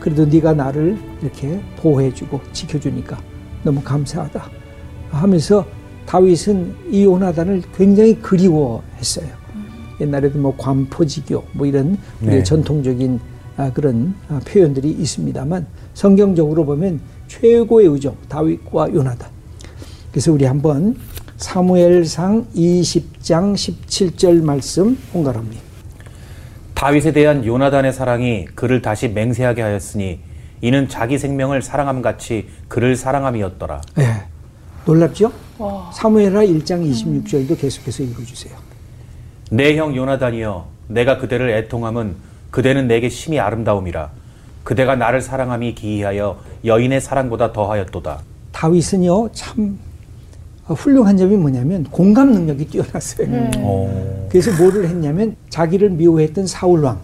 그래도 0.00 0.24
네가 0.24 0.54
나를 0.54 0.96
이렇게 1.20 1.60
보호해주고 1.76 2.40
지켜주니까 2.52 3.18
너무 3.62 3.82
감사하다 3.82 4.50
하면서 5.10 5.66
다윗은 6.06 6.74
이 6.90 7.04
요나단을 7.04 7.62
굉장히 7.76 8.18
그리워했어요. 8.20 9.28
옛날에도 10.00 10.38
뭐 10.38 10.56
관포지교 10.56 11.44
뭐 11.52 11.66
이런 11.66 11.98
우리의 12.22 12.38
네. 12.38 12.42
전통적인 12.42 13.20
아, 13.56 13.72
그런 13.72 14.14
아, 14.28 14.40
표현들이 14.46 14.90
있습니다만 14.90 15.66
성경적으로 15.92 16.64
보면 16.64 17.00
최고의 17.26 17.88
의정 17.88 18.16
다윗과 18.28 18.94
요나단. 18.94 19.28
그래서 20.12 20.32
우리 20.32 20.44
한번 20.44 20.96
사무엘상 21.38 22.48
20장 22.54 23.54
17절 23.54 24.42
말씀 24.42 24.98
홍가람님. 25.14 25.56
다윗에 26.74 27.12
대한 27.12 27.44
요나단의 27.44 27.92
사랑이 27.92 28.44
그를 28.56 28.82
다시 28.82 29.08
맹세하게 29.08 29.62
하였으니 29.62 30.18
이는 30.60 30.88
자기 30.88 31.16
생명을 31.16 31.62
사랑함 31.62 32.02
같이 32.02 32.48
그를 32.66 32.96
사랑함이었더라. 32.96 33.80
예. 34.00 34.24
놀랍죠? 34.84 35.32
사무엘하 35.92 36.44
1장 36.44 36.88
26절도 36.90 37.58
계속해서 37.60 38.02
읽어 38.02 38.24
주세요. 38.24 38.56
내 39.50 39.76
형 39.76 39.94
요나단이여 39.96 40.66
내가 40.88 41.18
그대를 41.18 41.50
애통함은 41.50 42.16
그대는 42.50 42.88
내게 42.88 43.08
심히 43.08 43.38
아름다움이라 43.38 44.10
그대가 44.64 44.96
나를 44.96 45.20
사랑함이 45.20 45.74
기이하여 45.76 46.40
여인의 46.64 47.00
사랑보다 47.00 47.52
더하였도다. 47.52 48.18
다윗은요 48.52 49.30
참 49.32 49.78
훌륭한 50.74 51.16
점이 51.16 51.36
뭐냐면 51.36 51.84
공감 51.84 52.32
능력이 52.32 52.66
뛰어났어요. 52.66 53.50
어. 53.58 54.26
그래서 54.30 54.50
뭐를 54.62 54.88
했냐면 54.88 55.36
자기를 55.48 55.90
미워했던 55.90 56.46
사울 56.46 56.84
왕 56.84 56.98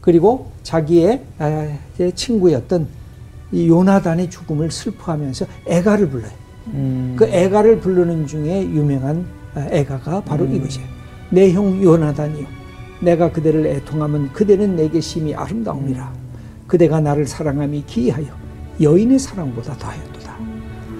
그리고 0.00 0.50
자기의 0.62 1.20
아, 1.38 1.68
제 1.98 2.10
친구였던 2.12 2.86
이 3.52 3.68
요나단의 3.68 4.30
죽음을 4.30 4.70
슬퍼하면서 4.70 5.46
애가를 5.66 6.08
불러요. 6.08 6.30
그 7.16 7.24
애가를 7.26 7.80
부르는 7.80 8.26
중에 8.26 8.62
유명한 8.62 9.26
아, 9.54 9.66
애가가 9.70 10.22
바로 10.22 10.46
이것이에요. 10.46 10.86
내 11.30 11.52
형 11.52 11.82
요나단이요. 11.82 12.46
내가 13.02 13.30
그대를 13.32 13.66
애통하면 13.66 14.32
그대는 14.32 14.76
내게 14.76 15.00
심히 15.00 15.34
아름다움이라. 15.34 16.12
그대가 16.66 17.00
나를 17.00 17.26
사랑함이 17.26 17.84
기이하여 17.86 18.26
여인의 18.80 19.18
사랑보다 19.18 19.76
더하였도다. 19.76 20.36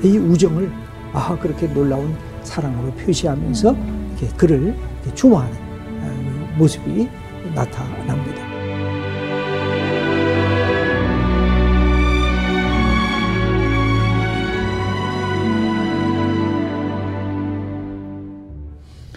이 0.05 0.19
우정을 0.19 0.71
아 1.13 1.39
그렇게 1.39 1.67
놀라운 1.73 2.15
사랑으로 2.43 2.93
표시하면서 2.93 3.77
이렇게 4.19 4.37
그를 4.37 4.75
이렇게 5.03 5.15
추모하는 5.15 5.55
아, 5.55 6.59
모습이 6.59 7.09
나타납니다. 7.55 8.51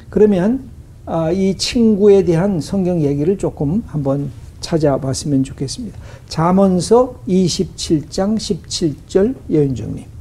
그러면 0.10 0.70
아, 1.06 1.32
이 1.32 1.58
친구에 1.58 2.24
대한 2.24 2.62
성경 2.62 3.02
얘기를 3.02 3.38
조금 3.38 3.84
한번 3.88 4.30
찾아봤으면 4.62 5.44
좋겠습니다. 5.44 5.98
잠언서 6.28 7.16
27장 7.28 8.38
17절 8.38 9.36
여윤정님. 9.52 10.13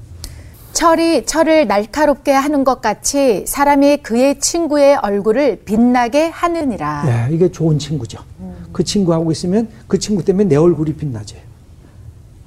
철이 0.72 1.26
철을 1.26 1.66
날카롭게 1.66 2.32
하는 2.32 2.64
것 2.64 2.80
같이 2.80 3.44
사람이 3.46 3.98
그의 3.98 4.38
친구의 4.40 4.96
얼굴을 4.96 5.62
빛나게 5.64 6.28
하느니라. 6.28 7.28
예, 7.30 7.34
이게 7.34 7.50
좋은 7.50 7.78
친구죠. 7.78 8.20
그 8.72 8.82
친구하고 8.82 9.30
있으면 9.32 9.68
그 9.86 9.98
친구 9.98 10.24
때문에 10.24 10.48
내 10.48 10.56
얼굴이 10.56 10.94
빛나죠. 10.94 11.36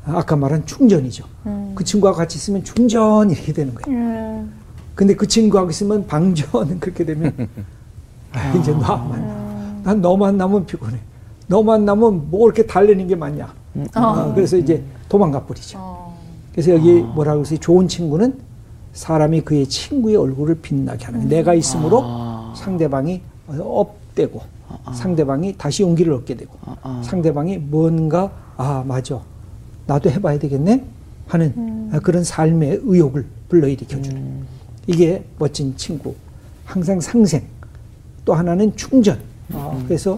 아까 0.06 0.36
말한 0.36 0.66
충전이죠. 0.66 1.26
그 1.76 1.84
친구하고 1.84 2.18
같이 2.18 2.38
있으면 2.38 2.64
충전이 2.64 3.34
이렇게 3.34 3.54
되는 3.54 3.74
거예요. 3.76 4.46
근데 4.96 5.16
그 5.16 5.28
친구하고 5.28 5.70
있으면 5.72 6.08
방전은 6.08 6.80
그렇게 6.80 7.04
되면 7.06 7.34
아, 8.34 8.54
이제 8.60 8.72
너만 8.72 9.82
난 9.84 10.02
너 10.02 10.16
만 10.18 10.38
나면 10.38 10.66
피곤해. 10.66 10.98
너 11.48 11.62
만 11.62 11.86
나면 11.86 12.30
뭐 12.32 12.48
이렇게 12.48 12.66
달래는 12.66 13.08
게 13.08 13.16
맞냐. 13.16 13.54
아, 13.94 14.32
그래서 14.34 14.58
이제 14.58 14.82
도망가 15.10 15.44
버리죠. 15.44 16.05
그래서 16.56 16.72
여기 16.72 17.02
뭐라고 17.02 17.42
했어요? 17.42 17.60
좋은 17.60 17.86
친구는 17.90 18.40
사람이 18.94 19.42
그의 19.42 19.68
친구의 19.68 20.16
얼굴을 20.16 20.56
빛나게 20.62 21.04
하는 21.04 21.20
거예요. 21.20 21.30
내가 21.30 21.54
있으므로 21.54 22.02
상대방이 22.56 23.22
업되고 23.46 24.42
상대방이 24.94 25.56
다시 25.58 25.84
용기를 25.84 26.14
얻게 26.14 26.36
되고 26.36 26.58
상대방이 27.04 27.58
뭔가 27.58 28.32
아 28.56 28.86
맞아. 28.88 29.22
나도 29.86 30.10
해봐야 30.10 30.40
되겠네? 30.40 30.86
하는 31.28 31.90
아, 31.92 32.00
그런 32.00 32.24
삶의 32.24 32.80
의욕을 32.84 33.26
불러일으켜 33.50 34.02
주는 34.02 34.46
이게 34.88 35.26
멋진 35.38 35.76
친구. 35.76 36.16
항상 36.64 37.02
상생. 37.02 37.44
또 38.24 38.34
하나는 38.34 38.74
충전. 38.78 39.20
아, 39.54 39.78
그래서 39.86 40.18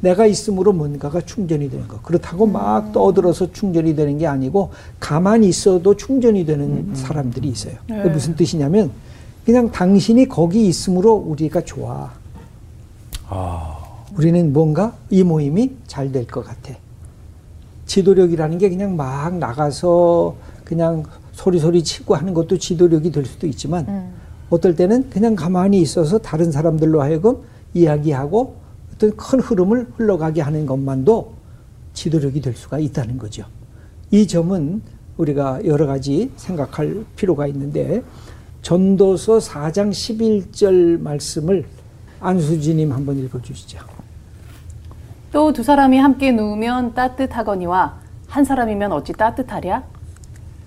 내가 0.00 0.26
있으므로 0.26 0.72
뭔가가 0.72 1.20
충전이 1.20 1.70
되는 1.70 1.88
거. 1.88 2.00
그렇다고 2.00 2.46
막 2.46 2.92
떠들어서 2.92 3.52
충전이 3.52 3.96
되는 3.96 4.18
게 4.18 4.26
아니고 4.26 4.70
가만히 5.00 5.48
있어도 5.48 5.96
충전이 5.96 6.44
되는 6.44 6.94
사람들이 6.94 7.48
있어요. 7.48 7.74
그게 7.86 8.08
무슨 8.10 8.36
뜻이냐면 8.36 8.90
그냥 9.44 9.70
당신이 9.70 10.28
거기 10.28 10.66
있으므로 10.66 11.14
우리가 11.14 11.62
좋아. 11.62 12.10
아. 13.28 13.72
우리는 14.16 14.52
뭔가 14.52 14.94
이 15.10 15.22
모임이 15.22 15.76
잘 15.86 16.12
될 16.12 16.26
것 16.26 16.44
같아. 16.44 16.74
지도력이라는 17.86 18.58
게 18.58 18.68
그냥 18.68 18.96
막 18.96 19.36
나가서 19.38 20.34
그냥 20.64 21.04
소리소리 21.32 21.84
치고 21.84 22.14
하는 22.16 22.34
것도 22.34 22.58
지도력이 22.58 23.12
될 23.12 23.24
수도 23.26 23.46
있지만 23.46 24.10
어떨 24.50 24.74
때는 24.74 25.10
그냥 25.10 25.34
가만히 25.36 25.80
있어서 25.80 26.18
다른 26.18 26.50
사람들로 26.50 27.00
하여금 27.02 27.36
이야기하고 27.74 28.54
어떤 28.96 29.14
큰 29.16 29.40
흐름을 29.40 29.88
흘러가게 29.96 30.40
하는 30.40 30.64
것만도 30.66 31.34
지도력이 31.92 32.40
될 32.40 32.54
수가 32.54 32.78
있다는 32.78 33.18
거죠. 33.18 33.44
이 34.10 34.26
점은 34.26 34.82
우리가 35.18 35.64
여러 35.64 35.86
가지 35.86 36.30
생각할 36.36 37.04
필요가 37.14 37.46
있는데 37.46 38.02
전도서 38.62 39.38
4장 39.38 39.90
11절 39.90 41.00
말씀을 41.00 41.64
안수지님 42.20 42.92
한번 42.92 43.18
읽어주시죠. 43.18 43.78
또 45.32 45.52
두 45.52 45.62
사람이 45.62 45.98
함께 45.98 46.32
누우면 46.32 46.94
따뜻하거니와 46.94 47.94
한 48.28 48.44
사람이면 48.44 48.92
어찌 48.92 49.12
따뜻하랴? 49.12 49.82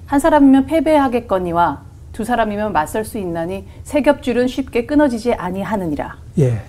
한 0.05 0.19
사람이면 0.19 0.67
패배하겠거니와 0.67 1.81
두 2.13 2.23
사람이면 2.23 2.73
맞설 2.73 3.05
수 3.05 3.17
있나니 3.17 3.65
세 3.83 4.01
겹줄은 4.01 4.47
쉽게 4.47 4.85
끊어지지 4.85 5.33
아니하느니라. 5.33 6.17
예. 6.39 6.61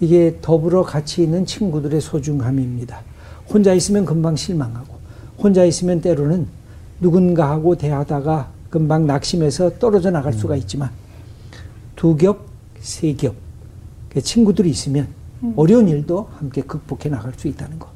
이게 0.00 0.38
더불어 0.40 0.82
같이 0.82 1.22
있는 1.22 1.44
친구들의 1.44 2.00
소중함입니다. 2.00 3.02
혼자 3.48 3.74
있으면 3.74 4.04
금방 4.04 4.36
실망하고, 4.36 4.96
혼자 5.38 5.64
있으면 5.64 6.00
때로는 6.00 6.46
누군가하고 7.00 7.76
대하다가 7.76 8.50
금방 8.70 9.06
낙심해서 9.06 9.78
떨어져 9.78 10.10
나갈 10.10 10.32
수가 10.32 10.56
있지만, 10.56 10.90
두 11.96 12.16
겹, 12.16 12.46
세 12.80 13.12
겹, 13.14 13.34
그 14.10 14.20
친구들이 14.20 14.70
있으면 14.70 15.08
어려운 15.56 15.88
일도 15.88 16.28
함께 16.38 16.62
극복해 16.62 17.08
나갈 17.08 17.32
수 17.36 17.48
있다는 17.48 17.78
것. 17.78 17.88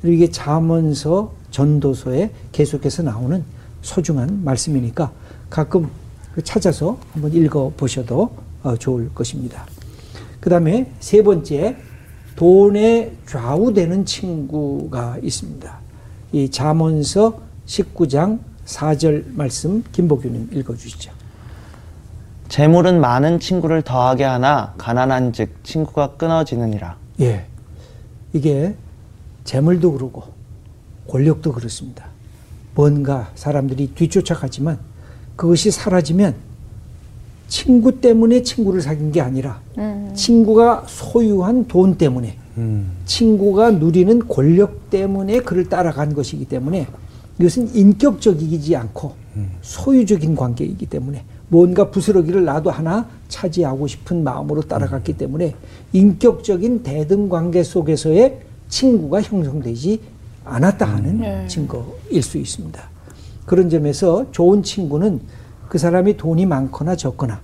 그리고 0.00 0.14
이게 0.14 0.30
잠언서 0.30 1.32
전도서에 1.50 2.30
계속해서 2.52 3.02
나오는 3.02 3.44
소중한 3.82 4.42
말씀이니까 4.44 5.12
가끔 5.48 5.88
그 6.34 6.42
찾아서 6.42 6.98
한번 7.12 7.32
읽어 7.32 7.72
보셔도 7.76 8.30
어, 8.62 8.76
좋을 8.76 9.12
것입니다. 9.14 9.66
그 10.40 10.50
다음에 10.50 10.90
세 11.00 11.22
번째, 11.22 11.76
돈에 12.36 13.12
좌우되는 13.26 14.04
친구가 14.04 15.18
있습니다. 15.22 15.78
이 16.32 16.50
잠언서 16.50 17.40
19장 17.66 18.38
4절 18.66 19.32
말씀 19.32 19.82
김복규님 19.92 20.50
읽어주시죠. 20.52 21.12
재물은 22.48 23.00
많은 23.00 23.40
친구를 23.40 23.82
더하게 23.82 24.24
하나 24.24 24.74
가난한 24.78 25.32
즉 25.32 25.50
친구가 25.64 26.16
끊어지느니라. 26.16 26.96
예. 27.20 27.46
이게 28.32 28.74
재물도 29.44 29.92
그러고 29.92 30.24
권력도 31.08 31.52
그렇습니다. 31.52 32.06
뭔가 32.74 33.30
사람들이 33.34 33.92
뒤쫓아가지만 33.94 34.78
그것이 35.36 35.70
사라지면 35.70 36.34
친구 37.48 38.00
때문에 38.00 38.42
친구를 38.42 38.80
사귄 38.80 39.12
게 39.12 39.20
아니라 39.20 39.60
친구가 40.14 40.84
소유한 40.88 41.66
돈 41.66 41.96
때문에 41.96 42.36
친구가 43.04 43.72
누리는 43.72 44.26
권력 44.28 44.90
때문에 44.90 45.40
그를 45.40 45.68
따라간 45.68 46.14
것이기 46.14 46.46
때문에 46.46 46.86
이것은 47.38 47.74
인격적이지 47.74 48.76
않고 48.76 49.12
소유적인 49.62 50.34
관계이기 50.34 50.86
때문에 50.86 51.22
뭔가 51.48 51.90
부스러기를 51.90 52.44
나도 52.44 52.70
하나 52.70 53.08
차지하고 53.28 53.86
싶은 53.86 54.24
마음으로 54.24 54.62
따라갔기 54.62 55.16
때문에 55.16 55.54
인격적인 55.92 56.82
대등 56.82 57.28
관계 57.28 57.62
속에서의 57.62 58.40
친구가 58.68 59.22
형성되지 59.22 60.00
않았다 60.44 60.86
하는 60.86 61.46
증거일 61.46 62.22
수 62.22 62.38
있습니다. 62.38 62.82
그런 63.44 63.70
점에서 63.70 64.26
좋은 64.32 64.62
친구는 64.62 65.20
그 65.68 65.78
사람이 65.78 66.16
돈이 66.16 66.46
많거나 66.46 66.96
적거나 66.96 67.40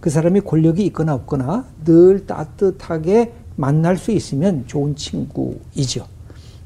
그 0.00 0.10
사람이 0.10 0.40
권력이 0.40 0.84
있거나 0.86 1.14
없거나 1.14 1.64
늘 1.84 2.26
따뜻하게 2.26 3.32
만날 3.56 3.96
수 3.96 4.10
있으면 4.10 4.64
좋은 4.66 4.96
친구이죠. 4.96 6.06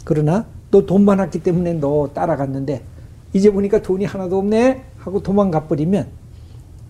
그러나 0.04 0.46
너 0.70 0.82
돈 0.84 1.04
많았기 1.04 1.42
때문에 1.42 1.74
너 1.74 2.10
따라갔는데 2.12 2.82
이제 3.32 3.50
보니까 3.50 3.80
돈이 3.82 4.04
하나도 4.04 4.38
없네 4.38 4.84
하고 4.98 5.22
도망가 5.22 5.66
버리면 5.66 6.06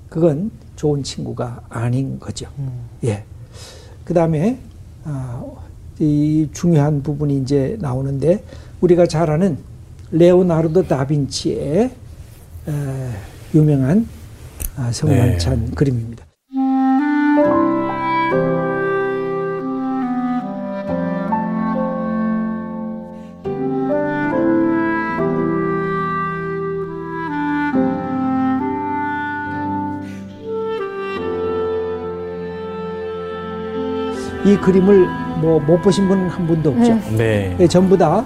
그건 0.09 0.51
좋은 0.77 1.03
친구가 1.03 1.63
아닌 1.69 2.19
거죠. 2.19 2.49
예. 3.05 3.25
그 4.05 4.15
다음에 4.15 4.59
아, 5.05 5.45
이 5.99 6.49
중요한 6.53 7.03
부분이 7.03 7.39
이제 7.39 7.77
나오는데 7.81 8.43
우리가 8.81 9.07
잘 9.07 9.31
아는 9.31 9.59
레오나르도 10.11 10.87
다빈치의 10.89 11.91
에, 12.69 13.11
유명한 13.55 14.07
아, 14.77 14.91
성만찬 14.93 15.65
네. 15.67 15.71
그림입니다. 15.75 16.25
이 34.45 34.57
그림을 34.57 35.07
뭐 35.41 35.61
못 35.61 35.81
보신 35.83 36.09
분한 36.09 36.47
분도 36.47 36.71
없죠. 36.71 36.95
네. 37.11 37.17
네. 37.17 37.57
예, 37.61 37.69
전부 37.69 37.97
다 37.97 38.25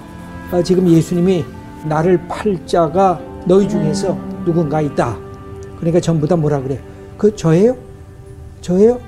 아, 0.51 0.61
지금 0.63 0.87
예수님이 0.89 1.43
나를 1.85 2.19
팔자가 2.27 3.19
너희 3.45 3.67
중에서 3.67 4.17
누군가 4.43 4.81
있다. 4.81 5.17
그러니까 5.77 5.99
전부 5.99 6.27
다 6.27 6.35
뭐라 6.35 6.61
그래? 6.61 6.79
그 7.17 7.35
저예요? 7.35 7.77
저예요? 8.61 8.99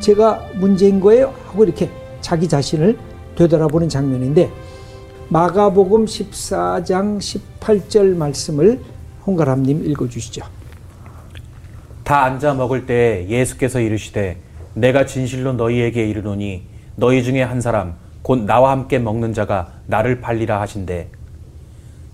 제가 0.00 0.46
문제인 0.56 1.00
거예요? 1.00 1.32
하고 1.46 1.64
이렇게 1.64 1.90
자기 2.20 2.48
자신을 2.48 2.98
되돌아보는 3.36 3.88
장면인데 3.88 4.50
마가복음 5.28 6.06
14장 6.06 7.18
18절 7.18 8.16
말씀을 8.16 8.80
홍가람님 9.26 9.88
읽어주시죠. 9.90 10.42
다 12.02 12.24
앉아 12.24 12.54
먹을 12.54 12.86
때 12.86 13.26
예수께서 13.28 13.80
이르시되 13.80 14.38
내가 14.74 15.06
진실로 15.06 15.52
너희에게 15.52 16.06
이르노니 16.08 16.64
너희 16.96 17.22
중에 17.22 17.42
한 17.42 17.60
사람 17.60 17.94
곧 18.22 18.40
나와 18.40 18.72
함께 18.72 18.98
먹는 18.98 19.32
자가 19.32 19.72
나를 19.86 20.20
팔리라 20.20 20.60
하신대 20.60 21.08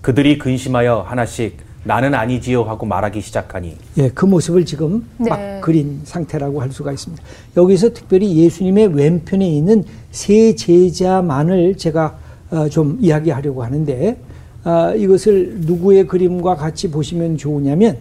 그들이 0.02 0.38
근심하여 0.38 1.00
하나씩 1.00 1.65
나는 1.86 2.14
아니지요 2.14 2.64
하고 2.64 2.84
말하기 2.84 3.20
시작하니 3.20 3.76
예, 3.98 4.08
그 4.10 4.24
모습을 4.24 4.64
지금 4.64 5.06
네. 5.18 5.30
막 5.30 5.60
그린 5.60 6.00
상태라고 6.04 6.60
할 6.60 6.72
수가 6.72 6.92
있습니다. 6.92 7.22
여기서 7.56 7.90
특별히 7.90 8.36
예수님의 8.36 8.88
왼편에 8.88 9.48
있는 9.48 9.84
세 10.10 10.54
제자만을 10.54 11.76
제가 11.76 12.18
어, 12.50 12.68
좀 12.68 12.98
이야기하려고 13.00 13.62
하는데 13.62 14.16
아, 14.64 14.92
이것을 14.96 15.58
누구의 15.60 16.08
그림과 16.08 16.56
같이 16.56 16.90
보시면 16.90 17.36
좋으냐면 17.36 17.98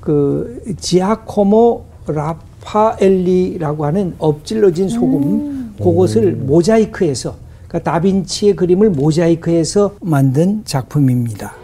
그 0.00 0.62
지아코모 0.78 1.84
라파엘리라고 2.06 3.86
하는 3.86 4.14
엎질러진 4.18 4.88
소금 4.88 5.74
그것을 5.78 6.32
모자이크해서 6.32 7.36
그러니까 7.66 7.92
다빈치의 7.92 8.56
그림을 8.56 8.90
모자이크해서 8.90 9.94
만든 10.02 10.62
작품입니다. 10.66 11.61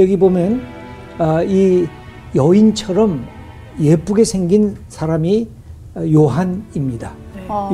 여기 0.00 0.16
보면 0.16 0.62
아, 1.18 1.42
이 1.42 1.86
여인처럼 2.34 3.22
예쁘게 3.78 4.24
생긴 4.24 4.76
사람이 4.88 5.46
아, 5.94 6.02
요한입니다. 6.10 7.12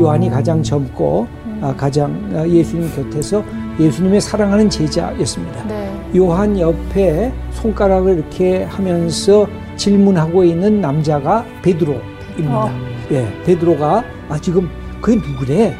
요한이 0.01 0.31
가장 0.31 0.62
젊고 0.62 1.27
아, 1.61 1.75
가장 1.77 2.31
아, 2.35 2.49
예수님 2.49 2.91
곁에서 2.97 3.45
예수님의 3.79 4.21
사랑하는 4.21 4.69
제자였습니다. 4.69 5.65
네. 5.69 5.93
요한 6.17 6.59
옆에 6.59 7.33
손가락을 7.53 8.19
이렇게 8.19 8.65
하면서 8.65 9.47
질문하고 9.77 10.43
있는 10.45 10.81
남자가 10.81 11.45
베드로입니다. 11.62 12.65
어. 12.65 12.71
예, 13.12 13.29
베드로가 13.45 14.03
아 14.29 14.39
지금 14.41 14.69
그게 15.01 15.17
누구래? 15.17 15.77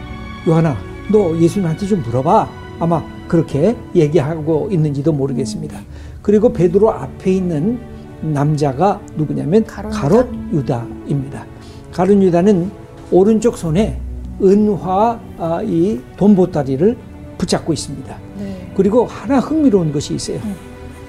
요한아, 0.47 0.77
너 1.11 1.37
예수님한테 1.37 1.87
좀 1.87 2.03
물어봐. 2.03 2.49
아마 2.79 3.03
그렇게 3.27 3.75
얘기하고 3.95 4.69
있는지도 4.71 5.13
모르겠습니다. 5.13 5.81
그리고 6.27 6.53
베드로 6.53 6.91
앞에 6.91 7.31
있는 7.31 7.79
남자가 8.21 9.01
누구냐면 9.17 9.63
가롯 9.63 9.93
가롯 9.93 10.29
유다입니다. 10.53 11.47
가롯 11.93 12.21
유다는 12.21 12.69
오른쪽 13.13 13.57
손에 13.57 14.01
은화 14.43 15.21
아, 15.39 15.63
이 15.63 16.01
돈보따리를 16.17 16.97
붙잡고 17.39 17.73
있습니다. 17.73 18.17
네. 18.41 18.73
그리고 18.77 19.05
하나 19.05 19.39
흥미로운 19.39 19.93
것이 19.93 20.17
있어요. 20.17 20.41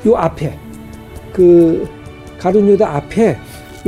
요 0.06 0.15
앞에 0.15 0.56
그 1.34 1.89
가룟 2.38 2.67
유다 2.67 2.97
앞에 2.97 3.38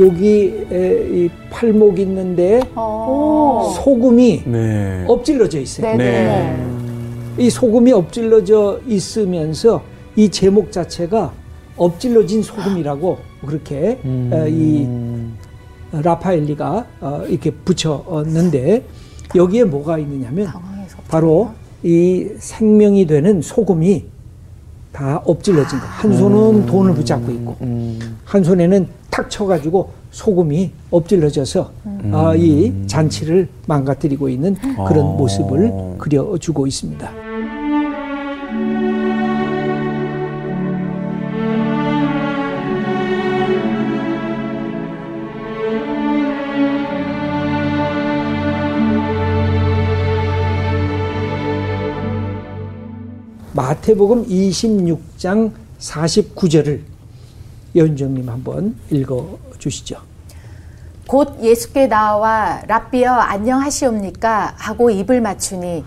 여기 0.00 0.66
에, 0.72 1.08
이 1.12 1.30
팔목 1.48 2.00
있는데 2.00 2.60
어. 2.74 3.72
소금이 3.76 4.42
네. 4.46 5.04
엎질러져 5.06 5.60
있어요. 5.60 5.96
네네. 5.96 6.66
이 7.38 7.48
소금이 7.48 7.92
엎질러져 7.92 8.80
있으면서 8.88 9.89
이 10.20 10.28
제목 10.28 10.70
자체가 10.70 11.32
엎질러진 11.78 12.42
소금이라고 12.42 13.16
그렇게 13.46 13.98
에, 14.04 14.50
이 14.50 14.86
라파엘리가 15.92 16.86
어, 17.00 17.22
이렇게 17.26 17.50
붙였는데 17.50 18.84
여기에 19.34 19.64
뭐가 19.64 19.96
있느냐면. 19.96 20.48
바로 21.08 21.50
이 21.82 22.28
생명이 22.38 23.06
되는 23.06 23.40
소금이 23.40 24.04
다 24.92 25.22
엎질러진 25.24 25.78
거. 25.78 25.84
한 25.86 26.14
손은 26.16 26.66
돈을 26.66 26.94
붙잡고 26.94 27.32
있고, 27.32 27.56
한 28.24 28.44
손에는 28.44 28.86
탁 29.08 29.30
쳐가지고 29.30 29.90
소금이 30.10 30.70
엎질러져서 30.90 31.72
아, 32.12 32.34
이 32.36 32.72
잔치를 32.86 33.48
망가뜨리고 33.66 34.28
있는 34.28 34.54
그런 34.86 34.98
어. 35.06 35.16
모습을 35.16 35.72
그려주고 35.98 36.66
있습니다. 36.66 37.29
마태복음 53.84 54.26
26장 54.26 55.52
49절을 55.78 56.80
연정님 57.74 58.28
한번 58.28 58.76
읽어 58.90 59.38
주시죠. 59.58 59.96
곧 61.06 61.38
예수께 61.42 61.86
나와 61.86 62.62
랍비여 62.66 63.10
안녕하시옵니까 63.10 64.54
하고 64.56 64.90
입을 64.90 65.20
맞추니 65.20 65.84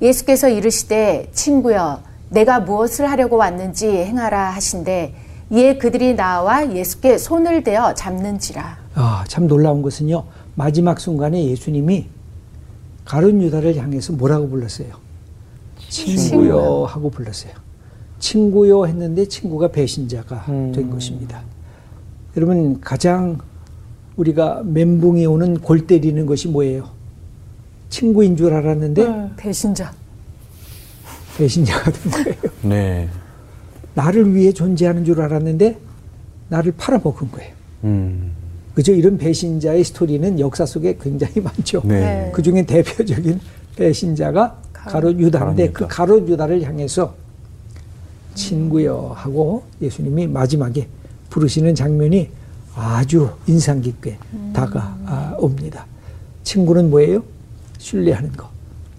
예수께서 0.00 0.48
이르시되 0.48 1.28
친구여 1.32 2.00
내가 2.30 2.60
무엇을 2.60 3.10
하려고 3.10 3.36
왔는지 3.36 3.88
행하라 3.88 4.50
하신대 4.50 5.14
이에 5.50 5.76
그들이 5.76 6.14
나와 6.14 6.74
예수께 6.74 7.18
손을 7.18 7.62
대어 7.62 7.94
잡는지라 7.94 8.78
아, 8.94 9.24
참 9.28 9.46
놀라운 9.46 9.82
것은요. 9.82 10.24
마지막 10.54 10.98
순간에 10.98 11.44
예수님이 11.44 12.06
가룟 13.04 13.42
유다를 13.42 13.76
향해서 13.76 14.14
뭐라고 14.14 14.48
불렀어요? 14.48 15.04
친구요 15.94 16.84
하고 16.86 17.08
불렀어요. 17.08 17.52
친구요 18.18 18.86
했는데 18.86 19.26
친구가 19.26 19.68
배신자가 19.68 20.46
된 20.46 20.90
것입니다. 20.90 21.42
여러분 22.36 22.80
가장 22.80 23.38
우리가 24.16 24.62
멘붕이 24.64 25.24
오는 25.26 25.58
골 25.60 25.86
때리는 25.86 26.26
것이 26.26 26.48
뭐예요? 26.48 26.88
친구인 27.90 28.36
줄 28.36 28.52
알았는데 28.52 29.30
배신자 29.36 29.92
배신자가 31.36 31.90
된 31.92 32.12
거예요. 32.12 32.40
네. 32.62 33.08
나를 33.94 34.34
위해 34.34 34.52
존재하는 34.52 35.04
줄 35.04 35.20
알았는데 35.20 35.78
나를 36.48 36.72
팔아먹은 36.76 37.30
거예요. 37.30 37.52
음. 37.84 38.32
그죠? 38.74 38.92
이런 38.92 39.16
배신자의 39.18 39.84
스토리는 39.84 40.40
역사 40.40 40.66
속에 40.66 40.98
굉장히 41.00 41.40
많죠. 41.40 41.82
네. 41.84 42.32
그 42.34 42.42
중에 42.42 42.66
대표적인 42.66 43.38
배신자가 43.76 44.60
가롯 44.86 45.18
유다인데 45.18 45.72
가롯 45.72 45.72
그. 45.72 45.86
가롯 45.88 46.28
유다를 46.28 46.62
향해서 46.62 47.14
친구여 48.34 49.12
하고 49.14 49.64
예수님이 49.80 50.26
마지막에 50.26 50.88
부르시는 51.30 51.74
장면이 51.74 52.30
아주 52.74 53.30
인상 53.46 53.80
깊게 53.80 54.18
다가옵니다. 54.52 55.86
친구는 56.42 56.90
뭐예요? 56.90 57.22
신뢰하는 57.78 58.32
거. 58.32 58.48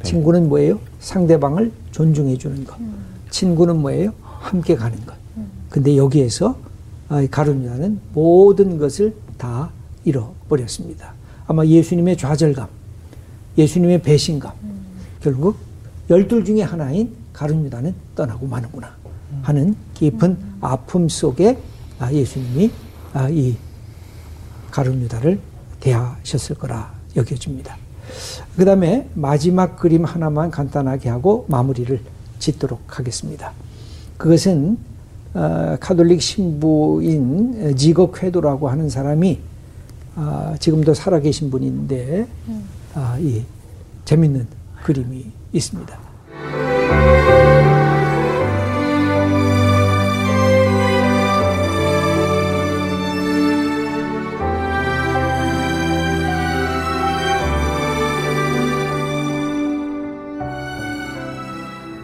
친구는 0.04 0.50
뭐예요? 0.50 0.80
상대방을 1.00 1.72
존중해 1.92 2.38
주는 2.38 2.64
것. 2.64 2.76
친구는 3.30 3.78
뭐예요? 3.78 4.14
함께 4.22 4.76
가는 4.76 4.98
것. 5.06 5.16
근데 5.70 5.98
여기에서 5.98 6.58
아, 7.10 7.22
이 7.22 7.28
가룟 7.28 7.64
유다는 7.64 8.00
모든 8.14 8.78
것을 8.78 9.16
다 9.38 9.70
잃어버렸습니다. 10.06 11.14
아마 11.48 11.66
예수님의 11.66 12.18
좌절감, 12.18 12.68
예수님의 13.58 14.02
배신감, 14.02 14.54
결국 15.22 15.58
열둘 16.10 16.46
중에 16.46 16.62
하나인 16.62 17.16
가룟 17.34 17.66
유다는 17.66 17.94
떠나고 18.16 18.48
마는구나 18.48 18.96
하는 19.42 19.76
깊은 19.94 20.38
아픔 20.62 21.10
속에 21.10 21.58
아, 22.00 22.12
예수님이 22.12 22.72
아, 23.14 23.30
이 23.30 23.56
가룟 24.72 25.02
유다를 25.02 25.40
대하셨을 25.80 26.56
거라 26.56 26.94
여겨집니다. 27.16 27.78
그 28.56 28.66
다음에 28.66 29.10
마지막 29.14 29.78
그림 29.78 30.06
하나만 30.06 30.52
간단하게 30.52 31.10
하고 31.10 31.46
마무리를 31.50 32.00
짓도록 32.40 33.00
하겠습니다. 33.00 33.54
그것은 34.18 34.78
어, 35.34 35.76
카톨릭 35.80 36.22
신부인 36.22 37.76
지거 37.76 38.12
쾌도라고 38.12 38.70
하는 38.70 38.90
사람이 38.90 39.40
아, 40.16 40.56
지금도 40.60 40.94
살아계신 40.94 41.52
분인데 41.52 42.28
아, 42.94 43.18
이 43.20 43.44
재밌는 44.06 44.48
그림이 44.84 45.26
있습니다. 45.58 45.98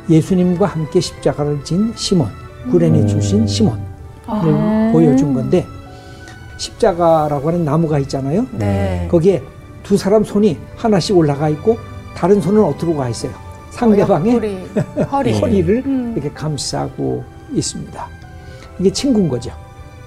예수님과 0.10 0.66
함께 0.66 1.00
십자가를 1.00 1.64
진 1.64 1.94
시몬, 1.96 2.28
구레네 2.70 3.06
출신 3.06 3.48
시몬을 3.48 3.80
아. 4.28 4.90
보여준 4.92 5.34
건데 5.34 5.66
십자가라고 6.58 7.48
하는 7.48 7.64
나무가 7.64 7.98
있잖아요. 8.00 8.46
네. 8.52 9.08
거기에 9.10 9.42
두 9.84 9.98
사람 9.98 10.24
손이 10.24 10.58
하나씩 10.76 11.18
올라가 11.18 11.48
있고 11.50 11.78
다른 12.16 12.40
손은 12.42 12.64
어디로 12.64 12.96
가 12.96 13.10
있어요? 13.10 13.32
상대방의 13.72 14.34
옆구리, 14.34 14.68
허리. 15.12 15.34
허리를 15.40 15.84
음. 15.86 16.14
이렇게 16.16 16.32
감싸고 16.32 17.24
있습니다. 17.52 18.08
이게 18.80 18.92
친구인 18.92 19.30
거죠. 19.30 19.52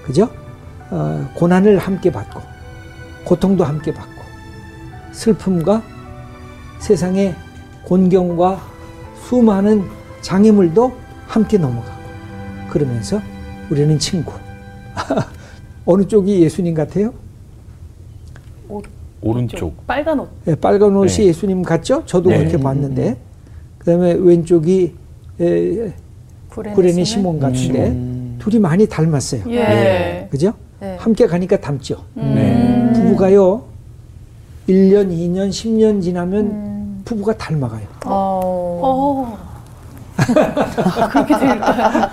그죠? 0.03 0.29
어, 0.91 1.27
고난을 1.33 1.77
함께 1.79 2.11
받고, 2.11 2.41
고통도 3.23 3.63
함께 3.63 3.93
받고, 3.93 4.21
슬픔과 5.11 5.81
세상의 6.79 7.35
곤경과 7.83 8.61
수많은 9.23 9.83
장애물도 10.21 10.95
함께 11.27 11.57
넘어가고, 11.57 12.03
그러면서 12.69 13.19
우리는 13.69 13.97
친구. 13.97 14.31
어느 15.85 16.07
쪽이 16.07 16.41
예수님 16.41 16.73
같아요? 16.73 17.13
오른쪽. 19.29 19.85
빨간 19.87 20.19
옷. 20.19 20.29
예, 20.47 20.53
빨간 20.55 20.95
옷이 20.95 21.17
네. 21.17 21.25
예수님 21.25 21.63
같죠? 21.63 22.03
저도 22.05 22.29
네. 22.29 22.37
그렇게 22.37 22.57
봤는데, 22.57 23.17
그 23.79 23.85
다음에 23.85 24.13
왼쪽이 24.13 24.93
에, 25.41 25.91
구레네 26.49 26.75
구레네 26.75 27.03
시몬? 27.03 27.39
같은데, 27.39 27.87
음. 27.89 28.35
둘이 28.39 28.59
많이 28.59 28.87
닮았어요. 28.87 29.41
예. 29.47 29.55
네. 29.55 30.27
그죠? 30.29 30.53
네. 30.79 30.95
함께 30.99 31.25
가니까 31.25 31.59
닮죠. 31.59 32.03
네. 32.13 32.91
부부가요, 32.93 33.63
1년, 34.69 35.09
2년, 35.09 35.49
10년 35.49 36.01
지나면 36.03 36.45
음. 36.45 37.01
부부가 37.03 37.35
닮아가요. 37.35 37.87
어. 38.05 38.79
어. 38.83 39.37
그렇게 41.11 41.37
될까요? 41.37 42.09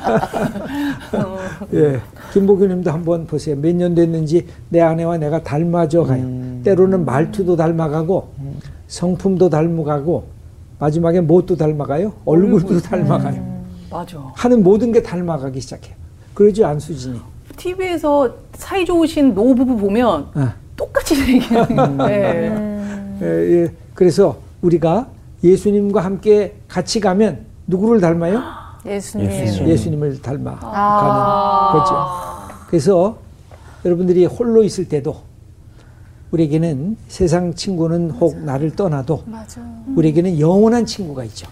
어. 1.13 1.39
예. 1.75 2.01
김보규 2.33 2.67
님도 2.67 2.91
한번 2.91 3.27
보세요. 3.27 3.55
몇 3.57 3.75
년 3.77 3.95
됐는지 3.95 4.47
내 4.71 4.81
아내와 4.81 5.19
내가 5.19 5.43
닮아져 5.43 6.03
가요. 6.05 6.25
음. 6.63 6.65
때로는 6.65 7.05
말투도 7.05 7.57
닮아가고, 7.57 8.29
성품도 8.87 9.51
닮아가고, 9.51 10.25
마지막에 10.79 11.21
무엇도 11.21 11.57
닮아가요? 11.57 12.13
얼굴도 12.25 12.81
닮아가요. 12.81 13.63
맞아. 13.91 14.19
하는 14.35 14.63
모든 14.63 14.91
게 14.93 15.03
닮아가기 15.03 15.61
시작해요. 15.61 15.95
그러죠, 16.35 16.67
안수진이. 16.67 17.21
TV에서 17.57 18.35
사이 18.55 18.85
좋으신 18.85 19.35
노부부 19.35 19.77
보면 19.77 20.29
아. 20.35 20.55
똑같이 20.77 21.15
생기는. 21.15 21.67
네. 21.99 22.49
음. 22.49 23.19
예, 23.23 23.27
예. 23.27 23.73
그래서 23.95 24.39
우리가 24.63 25.09
예수님과 25.45 26.01
함께 26.01 26.57
같이 26.69 27.01
가면 27.01 27.45
누구를 27.67 28.01
닮아요? 28.01 28.41
예수님. 28.87 29.31
예수님. 29.31 29.69
예수님을 29.69 30.23
닮아 30.23 30.59
아. 30.63 31.71
가는 31.71 31.85
거죠. 31.85 32.67
그래서 32.69 33.19
여러분들이 33.85 34.25
홀로 34.25 34.65
있을 34.65 34.89
때도 34.89 35.17
우리에게는 36.33 36.97
세상 37.09 37.55
친구는 37.55 38.11
혹 38.11 38.39
나를 38.39 38.75
떠나도 38.75 39.23
맞아. 39.27 39.61
우리에게는 39.95 40.41
영원한 40.41 40.87
친구가 40.87 41.25
있죠. 41.25 41.47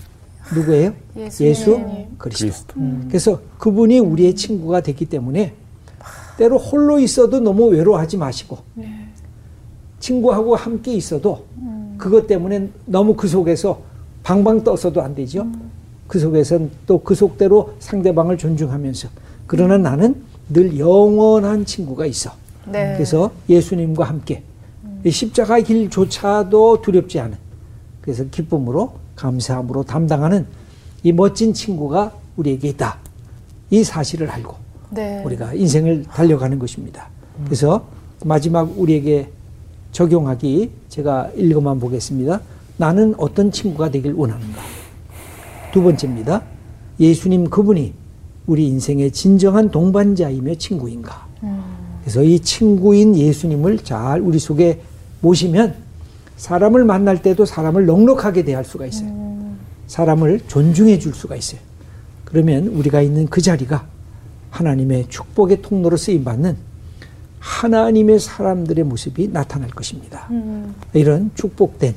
누구예요? 0.55 0.95
예수 1.17 1.79
그리스도. 2.19 2.75
그리스도. 2.75 2.75
그래서 3.09 3.41
그분이 3.59 4.01
우리의 4.01 4.35
친구가 4.35 4.81
됐기 4.81 5.05
때문에 5.07 5.53
때로 6.39 6.59
홀로 6.59 6.99
있어도 6.99 7.41
너무 7.41 7.67
외로워하지 7.67 8.17
마시고 8.17 8.59
친구하고 10.01 10.57
함께 10.57 10.95
있어도 10.95 11.45
그것 11.99 12.27
때문에 12.27 12.71
너무 12.87 13.15
그 13.15 13.29
속에서 13.29 13.83
방방 14.23 14.65
떠서도 14.65 15.03
안 15.03 15.15
되죠. 15.15 15.47
그 16.07 16.19
속에서는 16.19 16.71
또 16.87 16.99
그 17.05 17.15
속대로 17.15 17.75
상대방을 17.79 18.39
존중하면서 18.39 19.09
그러나 19.47 19.77
나는 19.77 20.23
늘 20.49 20.79
영원한 20.79 21.65
친구가 21.67 22.07
있어. 22.07 22.33
네. 22.67 22.95
그래서 22.95 23.31
예수님과 23.49 24.05
함께 24.05 24.37
이 24.37 24.50
십자가 25.09 25.61
길조차도 25.61 26.83
두렵지 26.83 27.21
않은 27.21 27.39
그래서 28.01 28.25
기쁨으로 28.25 28.95
감사함으로 29.17 29.85
담당하는 29.85 30.47
이 31.03 31.13
멋진 31.13 31.55
친구가 31.55 32.13
우리에게 32.37 32.69
있다. 32.69 32.99
이 33.71 33.85
사실을 33.85 34.29
알고 34.31 34.55
네. 34.91 35.23
우리가 35.25 35.55
인생을 35.55 36.05
달려가는 36.05 36.59
것입니다. 36.59 37.09
그래서 37.45 37.87
마지막 38.25 38.79
우리에게 38.79 39.31
적용하기 39.93 40.71
제가 40.89 41.31
읽어만 41.37 41.81
보겠습니다. 41.81 42.41
나는 42.77 43.15
어떤 43.19 43.51
친구가 43.51 43.91
되길 43.91 44.13
원하는가? 44.13 44.61
두 45.73 45.83
번째입니다. 45.83 46.43
예수님 46.99 47.49
그분이 47.49 47.95
우리 48.47 48.67
인생의 48.67 49.13
진정한 49.13 49.71
동반자이며 49.71 50.57
친구인가? 50.57 51.29
그래서 52.01 52.23
이 52.23 52.41
친구인 52.41 53.17
예수님을 53.17 53.79
잘 53.79 54.21
우리 54.21 54.39
속에 54.39 54.81
모시면 55.21 55.75
사람을 56.37 56.85
만날 56.85 57.23
때도 57.23 57.45
사람을 57.45 57.87
넉넉하게 57.87 58.45
대할 58.45 58.65
수가 58.65 58.87
있어요. 58.87 59.11
사람을 59.87 60.41
존중해 60.49 60.99
줄 60.99 61.15
수가 61.15 61.37
있어요. 61.37 61.61
그러면 62.25 62.69
우리가 62.69 63.03
있는 63.03 63.27
그 63.27 63.41
자리가 63.41 63.87
하나님의 64.51 65.07
축복의 65.09 65.63
통로로 65.63 65.97
쓰임 65.97 66.25
받는 66.25 66.57
하나님의 67.41 68.21
사람들의 68.21 68.85
모습이 68.85 69.29
나타날 69.29 69.71
것입니다. 69.71 70.29
이런 70.93 71.31
축복된 71.35 71.95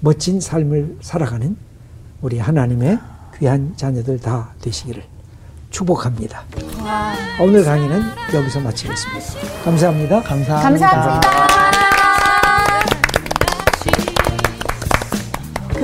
멋진 0.00 0.40
삶을 0.40 0.98
살아가는 1.00 1.56
우리 2.22 2.38
하나님의 2.38 2.98
귀한 3.38 3.72
자녀들 3.76 4.18
다 4.20 4.50
되시기를 4.60 5.02
축복합니다. 5.70 6.44
오늘 7.40 7.64
강의는 7.64 8.02
여기서 8.32 8.60
마치겠습니다. 8.60 9.62
감사합니다. 9.64 10.22
감사합니다. 10.22 10.90
감사합니다. 10.90 11.73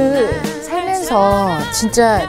그 0.00 0.62
살면서 0.62 1.58
진짜 1.74 2.22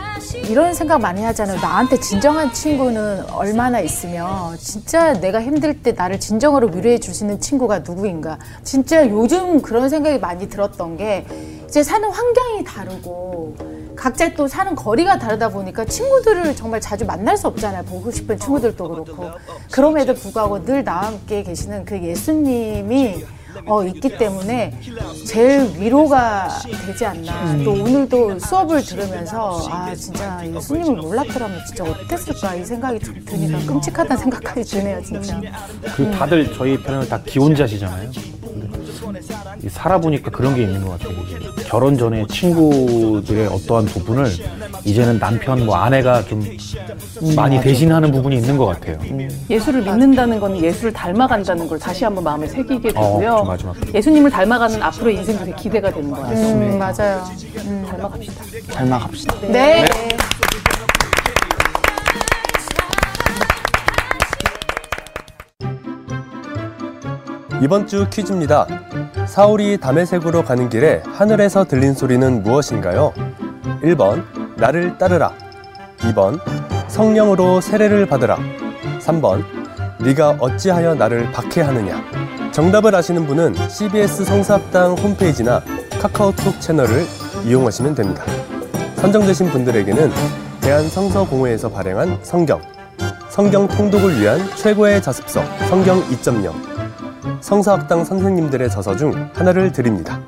이런 0.50 0.74
생각 0.74 1.00
많이 1.00 1.24
하잖아요. 1.24 1.58
나한테 1.62 1.98
진정한 2.02 2.52
친구는 2.52 3.30
얼마나 3.30 3.80
있으며 3.80 4.54
진짜 4.60 5.14
내가 5.14 5.42
힘들 5.42 5.82
때 5.82 5.94
나를 5.94 6.20
진정으로 6.20 6.68
위로해 6.68 7.00
있는 7.02 7.40
친구가 7.40 7.80
누구인가. 7.80 8.40
진짜 8.66 9.08
요즘 9.08 9.62
그런 9.62 9.88
생각이 9.88 10.20
많이 10.20 10.50
들었던 10.50 10.98
게 10.98 11.26
이제 11.66 11.82
사는 11.82 12.10
환경이 12.10 12.66
다르고 12.66 13.56
각자 13.96 14.34
또 14.34 14.50
사는 14.50 14.76
거리가 14.76 15.18
다르다 15.18 15.48
보니까 15.48 15.86
친구들을 15.86 16.54
정말 16.58 16.82
자주 16.82 17.06
만날 17.06 17.38
수 17.38 17.48
없잖아요. 17.48 17.84
보고 17.84 18.12
싶은 18.12 18.38
친구들도 18.38 18.90
그렇고. 18.90 19.30
그럼에도 19.72 20.14
불구하고 20.14 20.66
늘 20.66 20.84
나와 20.84 21.04
함께 21.04 21.44
계시는 21.44 21.86
그 21.86 22.02
예수님이 22.02 23.24
어, 23.66 23.84
있기 23.86 24.18
때문에 24.18 24.78
제일 25.26 25.72
위로가 25.78 26.48
되지 26.86 27.06
않나. 27.06 27.64
또 27.64 27.72
오늘도 27.72 28.40
수업을 28.40 28.84
들으면서 28.84 29.68
아 29.70 29.94
진짜 29.96 30.42
예수님을 30.46 30.96
몰랐더라면 31.02 31.60
진짜 31.66 31.84
어땠을까 31.84 32.56
이 32.56 32.66
생각이 32.66 33.00
좀 33.00 33.16
드니까 33.26 33.60
끔찍하다는 33.66 34.18
생각까지 34.18 34.64
드네요 34.64 35.02
진짜. 35.04 35.40
그리고 35.96 36.12
다들 36.12 36.54
저희 36.54 36.82
편은 36.82 37.08
다 37.10 37.22
기혼자시잖아요. 37.26 38.12
살아보니까 39.70 40.32
그런 40.32 40.56
게 40.56 40.64
있는 40.64 40.86
것 40.86 41.00
같아요. 41.00 41.18
결혼 41.68 41.98
전에 41.98 42.26
친구들의 42.28 43.48
어떠한 43.48 43.86
부분을 43.86 44.26
이제는 44.84 45.20
남편, 45.20 45.66
뭐 45.66 45.76
아내가 45.76 46.24
좀 46.24 46.44
많이 47.36 47.60
대신하는 47.62 48.12
부분이 48.12 48.36
있는 48.38 48.58
것 48.58 48.66
같아요. 48.66 48.98
예수를 49.50 49.82
믿는다는 49.84 50.40
건 50.40 50.58
예수를 50.58 50.92
닮아간다는 50.94 51.68
걸 51.68 51.80
다시 51.80 52.04
한번 52.04 52.24
마음에 52.24 52.48
새기게 52.48 52.90
되고요. 52.94 53.32
어, 53.34 53.44
맞아. 53.46 53.74
예수님을 53.94 54.32
닮아가는 54.32 54.82
앞으로의 54.82 55.18
인생도 55.18 55.46
되게 55.46 55.56
기대가 55.58 55.92
되는 55.92 56.10
것 56.10 56.22
같아요. 56.22 56.48
음 56.48 56.80
맞아요. 56.80 57.24
닮아갑시다. 57.88 58.44
닮아갑시다. 58.74 59.36
네. 59.48 59.86
이번 67.62 67.86
주 67.86 68.08
퀴즈입니다. 68.10 68.66
사울이 69.28 69.78
다메섹으로 69.78 70.44
가는 70.44 70.68
길에 70.70 71.04
하늘에서 71.14 71.64
들린 71.66 71.94
소리는 71.94 72.42
무엇인가요? 72.44 73.14
1번 73.84 74.24
나를 74.62 74.96
따르라. 75.00 75.34
2번 75.98 76.40
성령으로 76.88 77.62
세례를 77.62 78.06
받으라. 78.06 78.38
3번 79.00 79.44
네가 80.00 80.38
어찌하여 80.40 80.94
나를 80.94 81.32
박해하느냐. 81.32 82.52
정답을 82.52 82.94
아시는 82.94 83.26
분은 83.26 83.56
CBS 83.70 84.24
성사학당 84.24 84.94
홈페이지나 84.98 85.64
카카오톡 86.00 86.62
채널을 86.62 87.06
이용하시면 87.44 87.96
됩니다. 87.96 88.24
선정되신 88.98 89.50
분들에게는 89.50 90.12
대한성서공회에서 90.62 91.72
발행한 91.72 92.20
성경, 92.22 92.62
성경 93.30 93.68
통독을 93.68 94.22
위한 94.22 94.40
최고의 94.58 95.02
자습서 95.02 95.44
성경 95.70 96.04
2.0, 96.10 96.54
성서학당 97.42 98.06
선생님들의 98.06 98.70
저서 98.70 98.96
중 98.96 99.30
하나를 99.34 99.72
드립니다. 99.72 100.22